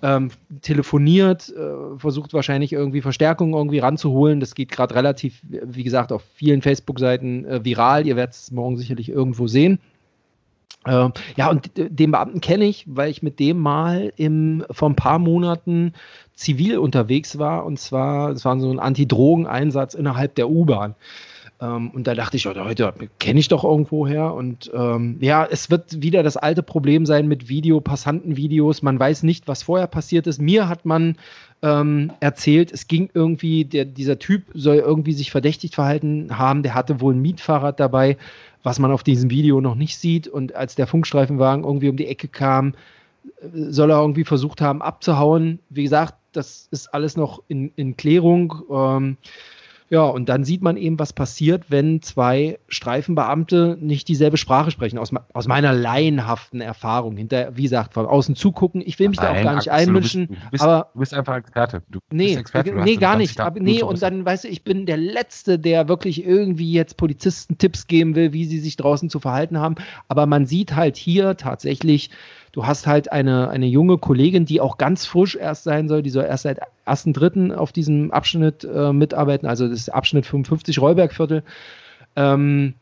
[0.04, 0.32] ähm,
[0.62, 4.40] telefoniert, äh, versucht wahrscheinlich irgendwie Verstärkung irgendwie ranzuholen.
[4.40, 8.08] Das geht gerade relativ, wie gesagt, auf vielen Facebook-Seiten äh, viral.
[8.08, 9.80] Ihr werdet es morgen sicherlich irgendwo sehen.
[10.86, 14.96] Äh, ja, und den Beamten kenne ich, weil ich mit dem mal im, vor ein
[14.96, 15.94] paar Monaten
[16.34, 17.66] zivil unterwegs war.
[17.66, 20.96] Und zwar, es war so ein Anti-Drogen-Einsatz innerhalb der U-Bahn.
[21.62, 24.34] Ähm, und da dachte ich, oh, heute kenne ich doch irgendwo her.
[24.34, 28.82] Und ähm, ja, es wird wieder das alte Problem sein mit Video, Passantenvideos.
[28.82, 30.42] Man weiß nicht, was vorher passiert ist.
[30.42, 31.18] Mir hat man
[31.62, 36.64] ähm, erzählt, es ging irgendwie, der, dieser Typ soll irgendwie sich verdächtigt verhalten haben.
[36.64, 38.18] Der hatte wohl ein Mietfahrrad dabei,
[38.64, 40.28] was man auf diesem Video noch nicht sieht.
[40.28, 42.74] Und als der Funkstreifenwagen irgendwie um die Ecke kam,
[43.40, 45.60] äh, soll er irgendwie versucht haben abzuhauen.
[45.70, 48.64] Wie gesagt, das ist alles noch in, in Klärung.
[48.72, 49.18] Ähm,
[49.92, 54.98] ja, und dann sieht man eben, was passiert, wenn zwei Streifenbeamte nicht dieselbe Sprache sprechen,
[54.98, 57.18] aus, aus meiner laienhaften Erfahrung.
[57.18, 58.82] Hinter, wie gesagt, von außen zugucken.
[58.86, 60.28] Ich will mich Nein, da auch gar nicht einmischen.
[60.28, 61.84] Du bist, du bist, aber, du bist einfach Experte.
[61.90, 63.38] Du nee, Experte, nee gar nicht.
[63.42, 67.58] Aber, nee, und dann, weißt du, ich bin der Letzte, der wirklich irgendwie jetzt Polizisten
[67.58, 69.76] Tipps geben will, wie sie sich draußen zu verhalten haben.
[70.08, 72.12] Aber man sieht halt hier tatsächlich,
[72.52, 76.10] Du hast halt eine, eine junge Kollegin, die auch ganz frisch erst sein soll, die
[76.10, 77.54] soll erst seit 1.3.
[77.54, 81.44] auf diesem Abschnitt äh, mitarbeiten, also das Abschnitt 55 Rollbergviertel.
[82.16, 82.74] Ähm,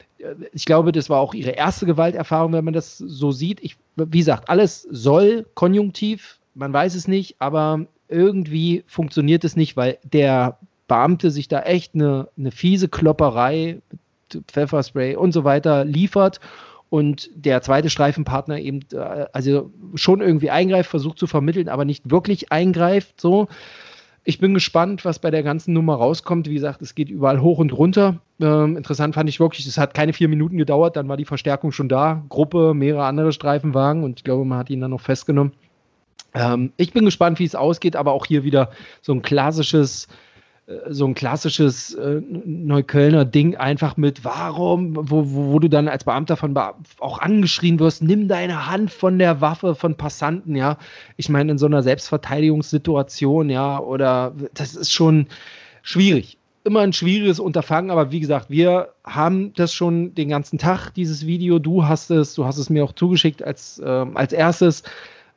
[0.53, 3.59] ich glaube, das war auch ihre erste Gewalterfahrung, wenn man das so sieht.
[3.61, 9.77] Ich, wie gesagt, alles soll konjunktiv, man weiß es nicht, aber irgendwie funktioniert es nicht,
[9.77, 10.57] weil der
[10.87, 13.81] Beamte sich da echt eine, eine fiese Klopperei,
[14.47, 16.39] Pfefferspray und so weiter liefert
[16.89, 22.09] und der zweite Streifenpartner eben äh, also schon irgendwie eingreift, versucht zu vermitteln, aber nicht
[22.09, 23.21] wirklich eingreift.
[23.21, 23.47] So.
[24.23, 26.49] Ich bin gespannt, was bei der ganzen Nummer rauskommt.
[26.49, 28.21] Wie gesagt, es geht überall hoch und runter.
[28.41, 31.71] Ähm, interessant fand ich wirklich, es hat keine vier Minuten gedauert, dann war die Verstärkung
[31.71, 32.23] schon da.
[32.29, 35.53] Gruppe, mehrere andere Streifenwagen und ich glaube, man hat ihn dann noch festgenommen.
[36.33, 38.71] Ähm, ich bin gespannt, wie es ausgeht, aber auch hier wieder
[39.01, 40.07] so ein klassisches
[40.87, 46.03] so ein klassisches äh, Neuköllner Ding einfach mit, warum, wo, wo, wo du dann als
[46.03, 46.55] Beamter von
[46.99, 50.77] auch angeschrien wirst, nimm deine Hand von der Waffe von Passanten, ja.
[51.17, 55.27] Ich meine, in so einer Selbstverteidigungssituation, ja, oder das ist schon
[55.81, 56.37] schwierig.
[56.63, 61.25] Immer ein schwieriges Unterfangen, aber wie gesagt, wir haben das schon den ganzen Tag, dieses
[61.25, 61.57] Video.
[61.57, 64.83] Du hast es, du hast es mir auch zugeschickt als, äh, als erstes.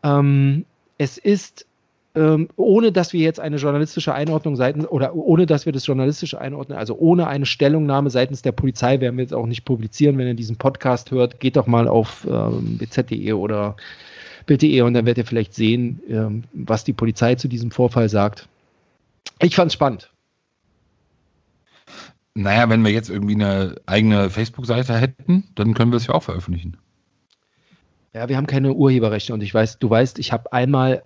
[0.03, 0.67] Ähm,
[0.99, 1.67] es ist
[2.15, 6.41] ähm, ohne dass wir jetzt eine journalistische Einordnung seitens oder ohne dass wir das journalistische
[6.41, 10.19] einordnen, also ohne eine Stellungnahme seitens der Polizei werden wir jetzt auch nicht publizieren.
[10.19, 13.77] Wenn ihr diesen Podcast hört, geht doch mal auf ähm, bz.de oder
[14.47, 18.49] bild.de und dann werdet ihr vielleicht sehen, ähm, was die Polizei zu diesem Vorfall sagt.
[19.41, 20.11] Ich fand es spannend.
[22.35, 26.23] Naja, wenn wir jetzt irgendwie eine eigene Facebook-Seite hätten, dann können wir es ja auch
[26.23, 26.79] veröffentlichen.
[28.15, 31.03] Ja, wir haben keine Urheberrechte und ich weiß, du weißt, ich habe einmal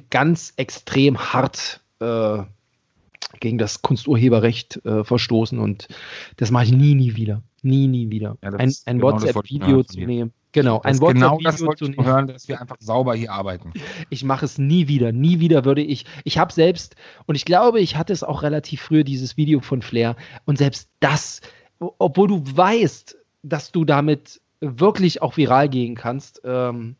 [0.00, 2.42] ganz extrem hart äh,
[3.40, 5.88] gegen das Kunsturheberrecht äh, verstoßen und
[6.36, 7.42] das mache ich nie, nie wieder.
[7.62, 8.36] Nie, nie wieder.
[8.42, 10.32] Ja, ein, ein genau WhatsApp-Video zu nehmen.
[10.52, 13.72] Genau, ein Wort genau das wollte ich hören, dass wir einfach sauber hier arbeiten.
[14.10, 16.04] Ich mache es nie wieder, nie wieder würde ich.
[16.24, 19.80] Ich habe selbst, und ich glaube, ich hatte es auch relativ früh, dieses Video von
[19.80, 20.14] Flair,
[20.44, 21.40] und selbst das,
[21.78, 26.96] obwohl du weißt, dass du damit wirklich auch viral gehen kannst, ähm,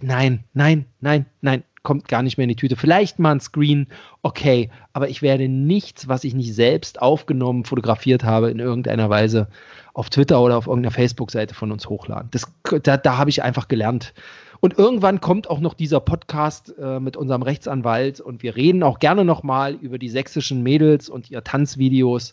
[0.00, 2.74] nein, nein, nein, nein, kommt gar nicht mehr in die Tüte.
[2.74, 3.86] Vielleicht mal ein Screen,
[4.22, 9.48] okay, aber ich werde nichts, was ich nicht selbst aufgenommen, fotografiert habe, in irgendeiner Weise
[9.92, 12.28] auf Twitter oder auf irgendeiner Facebook-Seite von uns hochladen.
[12.32, 14.14] Das, da, da habe ich einfach gelernt.
[14.60, 18.98] Und irgendwann kommt auch noch dieser Podcast äh, mit unserem Rechtsanwalt und wir reden auch
[18.98, 22.32] gerne nochmal über die sächsischen Mädels und ihr Tanzvideos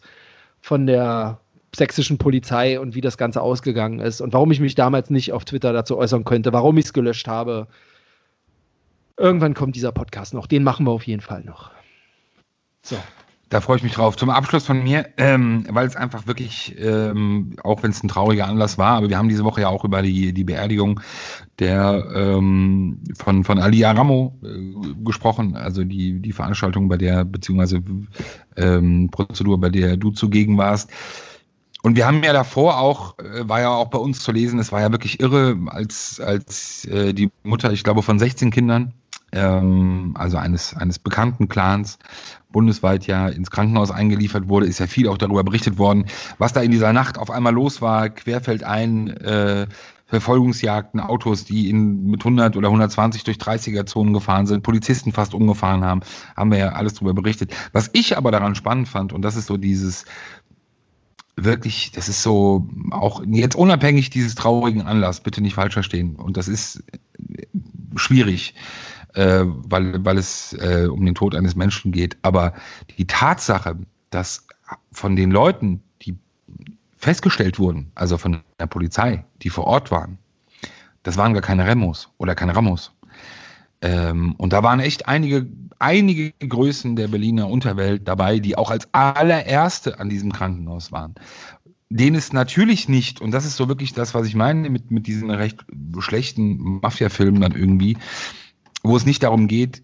[0.61, 1.39] von der
[1.75, 5.43] sächsischen Polizei und wie das Ganze ausgegangen ist und warum ich mich damals nicht auf
[5.43, 7.67] Twitter dazu äußern könnte, warum ich es gelöscht habe.
[9.22, 10.47] Irgendwann kommt dieser Podcast noch.
[10.47, 11.69] Den machen wir auf jeden Fall noch.
[12.82, 12.97] So.
[13.49, 14.15] Da freue ich mich drauf.
[14.15, 18.47] Zum Abschluss von mir, ähm, weil es einfach wirklich, ähm, auch wenn es ein trauriger
[18.47, 21.01] Anlass war, aber wir haben diese Woche ja auch über die, die Beerdigung
[21.59, 27.84] der ähm, von, von Ali Aramo äh, gesprochen, also die, die Veranstaltung, bei der, beziehungsweise
[28.55, 30.89] ähm, Prozedur, bei der du zugegen warst.
[31.84, 34.72] Und wir haben ja davor auch, äh, war ja auch bei uns zu lesen, es
[34.72, 38.93] war ja wirklich irre, als, als äh, die Mutter, ich glaube, von 16 Kindern
[39.32, 41.99] ähm, also eines, eines bekannten Clans,
[42.49, 46.05] bundesweit ja ins Krankenhaus eingeliefert wurde, ist ja viel auch darüber berichtet worden,
[46.38, 49.67] was da in dieser Nacht auf einmal los war, querfeldein, äh,
[50.11, 55.86] Verfolgungsjagden, Autos, die in, mit 100 oder 120 durch 30er-Zonen gefahren sind, Polizisten fast umgefahren
[55.86, 56.01] haben,
[56.36, 57.53] haben wir ja alles darüber berichtet.
[57.71, 60.03] Was ich aber daran spannend fand, und das ist so dieses,
[61.38, 66.36] wirklich, das ist so, auch jetzt unabhängig dieses traurigen Anlass, bitte nicht falsch verstehen, und
[66.36, 66.84] das ist
[67.95, 68.53] schwierig
[69.14, 72.18] äh, weil, weil es äh, um den Tod eines Menschen geht.
[72.22, 72.53] Aber
[72.97, 73.78] die Tatsache,
[74.09, 74.47] dass
[74.91, 76.16] von den Leuten, die
[76.97, 80.18] festgestellt wurden, also von der Polizei, die vor Ort waren,
[81.03, 82.91] das waren gar keine Remos oder keine Ramos.
[83.82, 85.47] Ähm, und da waren echt einige,
[85.80, 91.16] einige Größen der Berliner Unterwelt dabei, die auch als allererste an diesem Krankenhaus waren.
[91.89, 95.07] Den ist natürlich nicht, und das ist so wirklich das, was ich meine mit, mit
[95.07, 95.66] diesen recht
[95.99, 97.97] schlechten Mafia-Filmen dann irgendwie,
[98.84, 99.82] wo es nicht darum geht,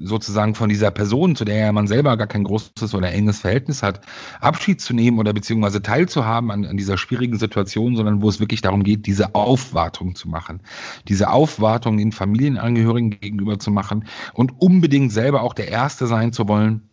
[0.00, 3.82] sozusagen von dieser Person, zu der ja man selber gar kein großes oder enges Verhältnis
[3.82, 4.00] hat,
[4.40, 8.60] Abschied zu nehmen oder beziehungsweise teilzuhaben an, an dieser schwierigen Situation, sondern wo es wirklich
[8.60, 10.60] darum geht, diese Aufwartung zu machen.
[11.08, 14.04] Diese Aufwartung den Familienangehörigen gegenüber zu machen
[14.34, 16.88] und unbedingt selber auch der Erste sein zu wollen,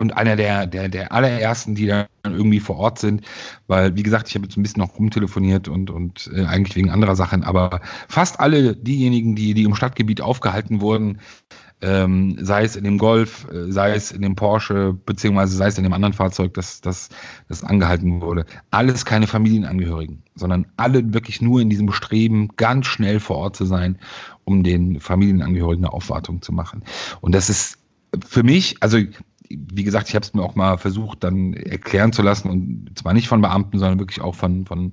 [0.00, 3.22] und einer der, der, der allerersten, die dann irgendwie vor Ort sind,
[3.66, 6.90] weil, wie gesagt, ich habe jetzt ein bisschen noch rumtelefoniert und, und äh, eigentlich wegen
[6.90, 11.18] anderer Sachen, aber fast alle diejenigen, die, die im Stadtgebiet aufgehalten wurden,
[11.80, 15.78] ähm, sei es in dem Golf, äh, sei es in dem Porsche, beziehungsweise sei es
[15.78, 17.08] in dem anderen Fahrzeug, das, das,
[17.48, 18.46] das angehalten wurde.
[18.70, 23.64] Alles keine Familienangehörigen, sondern alle wirklich nur in diesem Bestreben, ganz schnell vor Ort zu
[23.64, 23.98] sein,
[24.44, 26.82] um den Familienangehörigen eine Aufwartung zu machen.
[27.20, 27.78] Und das ist
[28.26, 28.98] für mich, also
[29.50, 33.14] wie gesagt, ich habe es mir auch mal versucht, dann erklären zu lassen und zwar
[33.14, 34.92] nicht von Beamten, sondern wirklich auch von, von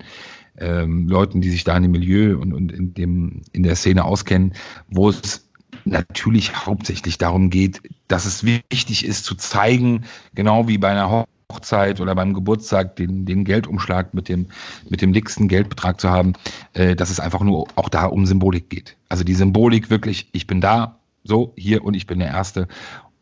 [0.58, 4.06] ähm, Leuten, die sich da in dem Milieu und, und in, dem, in der Szene
[4.06, 4.54] auskennen,
[4.88, 5.48] wo es
[5.84, 12.02] natürlich hauptsächlich darum geht, dass es wichtig ist zu zeigen, genau wie bei einer Hochzeit
[12.02, 14.48] oder beim Geburtstag den, den Geldumschlag mit dem,
[14.90, 16.34] mit dem dicksten Geldbetrag zu haben,
[16.74, 18.96] äh, dass es einfach nur auch da um Symbolik geht.
[19.10, 22.68] Also die Symbolik wirklich, ich bin da, so, hier und ich bin der Erste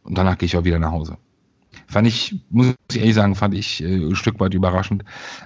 [0.04, 1.18] und danach gehe ich auch wieder nach Hause.
[1.88, 5.04] Fand ich, muss ich ehrlich sagen, fand ich äh, ein Stück weit überraschend.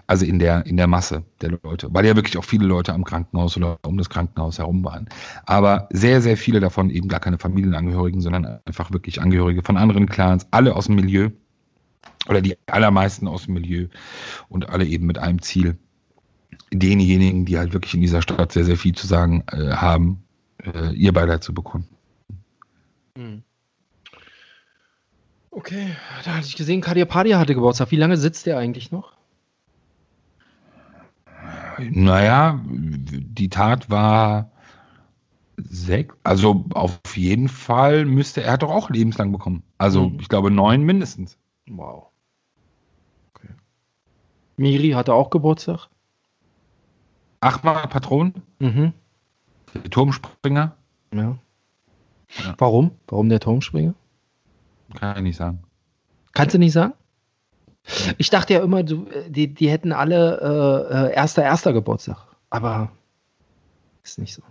[0.08, 3.04] Also in der, in der Masse der Leute, weil ja wirklich auch viele Leute am
[3.04, 5.08] Krankenhaus oder um das Krankenhaus herum waren.
[5.46, 10.08] Aber sehr, sehr viele davon eben gar keine Familienangehörigen, sondern einfach wirklich Angehörige von anderen
[10.08, 11.30] Clans, alle aus dem Milieu
[12.28, 13.88] oder die allermeisten aus dem Milieu
[14.50, 15.78] und alle eben mit einem Ziel,
[16.72, 20.24] denjenigen, die halt wirklich in dieser Stadt sehr, sehr viel zu sagen äh, haben,
[20.64, 21.88] äh, ihr Beileid zu bekommen.
[23.16, 23.44] Mhm.
[25.58, 27.90] Okay, da hatte ich gesehen, Kadir Padia hatte Geburtstag.
[27.90, 29.14] Wie lange sitzt der eigentlich noch?
[31.80, 34.52] Naja, die Tat war
[35.58, 39.64] sechs, also auf jeden Fall müsste, er hat doch auch lebenslang bekommen.
[39.80, 40.20] Also mhm.
[40.20, 41.40] ich glaube neun mindestens.
[41.68, 42.12] Wow.
[43.34, 43.50] Okay.
[44.58, 45.88] Miri hatte auch Geburtstag.
[47.40, 48.44] Achtmal Patron.
[48.60, 48.94] Mhm.
[49.74, 50.76] Der Turmspringer.
[51.16, 51.40] Ja.
[52.44, 52.56] ja.
[52.60, 52.92] Warum?
[53.08, 53.96] Warum der Turmspringer?
[54.96, 55.64] Kann ich nicht sagen.
[56.34, 56.94] Kannst du nicht sagen?
[58.18, 60.40] Ich dachte ja immer, du, die, die hätten alle
[60.92, 62.18] äh, äh, erster, erster Geburtstag.
[62.50, 62.92] Aber
[64.04, 64.42] ist nicht so.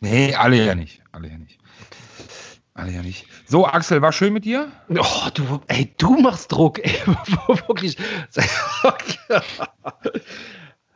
[0.00, 1.02] Nee, alle ja nicht.
[1.12, 1.58] Alle ja nicht.
[2.74, 3.26] Alle ja nicht.
[3.46, 4.70] So, Axel, war schön mit dir?
[4.88, 6.94] Oh, du, ey, du machst Druck, ey,
[7.66, 7.96] wirklich.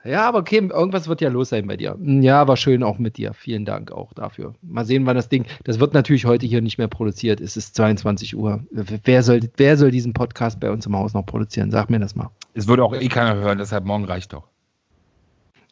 [0.05, 1.93] Ja, aber okay, irgendwas wird ja los sein bei dir.
[1.93, 3.35] Hm, ja, war schön auch mit dir.
[3.35, 4.55] Vielen Dank auch dafür.
[4.61, 5.47] Mal sehen, wann das Ding.
[5.65, 7.41] Das wird natürlich heute hier nicht mehr produziert.
[7.41, 8.65] Es ist 22 Uhr.
[8.71, 11.71] Wer soll, wer soll diesen Podcast bei uns im Haus noch produzieren?
[11.71, 12.31] Sag mir das mal.
[12.55, 14.49] Es würde auch eh keiner hören, deshalb morgen reicht doch.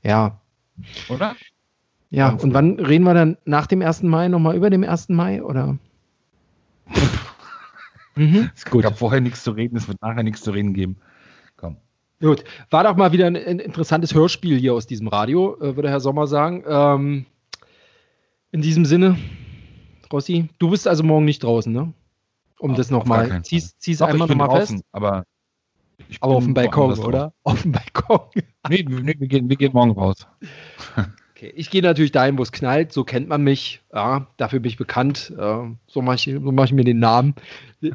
[0.03, 0.41] Ja.
[1.09, 1.35] Oder?
[2.09, 4.03] Ja, und wann reden wir dann nach dem 1.
[4.03, 5.09] Mai nochmal über dem 1.
[5.11, 5.43] Mai?
[5.43, 5.77] Oder?
[8.15, 8.51] mhm.
[8.55, 8.81] Ist gut.
[8.81, 10.97] Ich habe vorher nichts zu reden, es wird nachher nichts zu reden geben.
[12.21, 15.89] Gut, war doch mal wieder ein, ein interessantes Hörspiel hier aus diesem Radio, äh, würde
[15.89, 16.63] Herr Sommer sagen.
[16.67, 17.27] Ähm,
[18.53, 19.17] in diesem Sinne,
[20.13, 21.95] Rossi, du bist also morgen nicht draußen, ne?
[22.59, 23.43] Um auf, das nochmal.
[23.43, 24.85] Zieh's, zieh's einmal nochmal fest.
[24.93, 25.25] Aber,
[26.21, 27.33] aber auf dem Balkon, oder?
[27.43, 28.21] Auf dem Balkon.
[28.69, 30.27] nee, nee wir, gehen, wir gehen morgen raus.
[31.41, 33.81] Okay, ich gehe natürlich dahin, wo es knallt, so kennt man mich.
[33.95, 35.33] Ja, dafür bin ich bekannt.
[35.35, 37.35] So mache ich, so mach ich mir den Namen.
[37.81, 37.95] In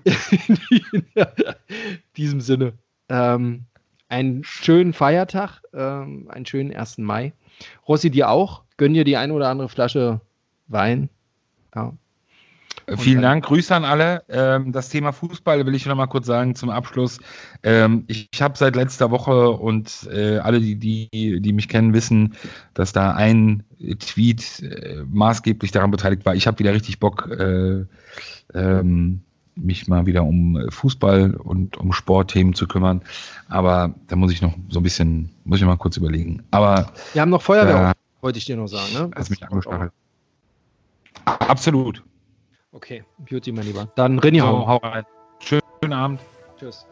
[2.17, 2.73] diesem Sinne.
[3.07, 3.67] Ähm,
[4.09, 6.99] einen schönen Feiertag, ähm, einen schönen 1.
[6.99, 7.33] Mai.
[7.87, 8.63] Rossi, dir auch.
[8.77, 10.21] Gönn dir die ein oder andere Flasche
[10.67, 11.09] Wein.
[11.73, 11.93] Ja.
[12.87, 14.23] Und Vielen Dank, Grüße an alle.
[14.29, 17.19] Ähm, das Thema Fußball will ich noch mal kurz sagen zum Abschluss.
[17.63, 21.93] Ähm, ich ich habe seit letzter Woche und äh, alle, die, die, die mich kennen,
[21.93, 22.35] wissen,
[22.75, 23.63] dass da ein
[23.99, 26.35] Tweet äh, maßgeblich daran beteiligt war.
[26.35, 27.85] Ich habe wieder richtig Bock, äh,
[28.53, 29.21] ähm,
[29.55, 33.01] mich mal wieder um Fußball und um Sportthemen zu kümmern.
[33.47, 36.43] Aber da muss ich noch so ein bisschen, muss ich mal kurz überlegen.
[36.51, 38.93] Aber wir haben noch Feuerwehr, wollte ich dir noch sagen.
[38.93, 39.11] Ne?
[39.15, 39.89] Hast mich angesprochen.
[41.25, 42.03] Absolut.
[42.71, 43.89] Okay, Beauty, mein Lieber.
[43.95, 45.05] Dann René, hau, hau rein.
[45.39, 46.19] Schönen Abend.
[46.59, 46.85] Tschüss.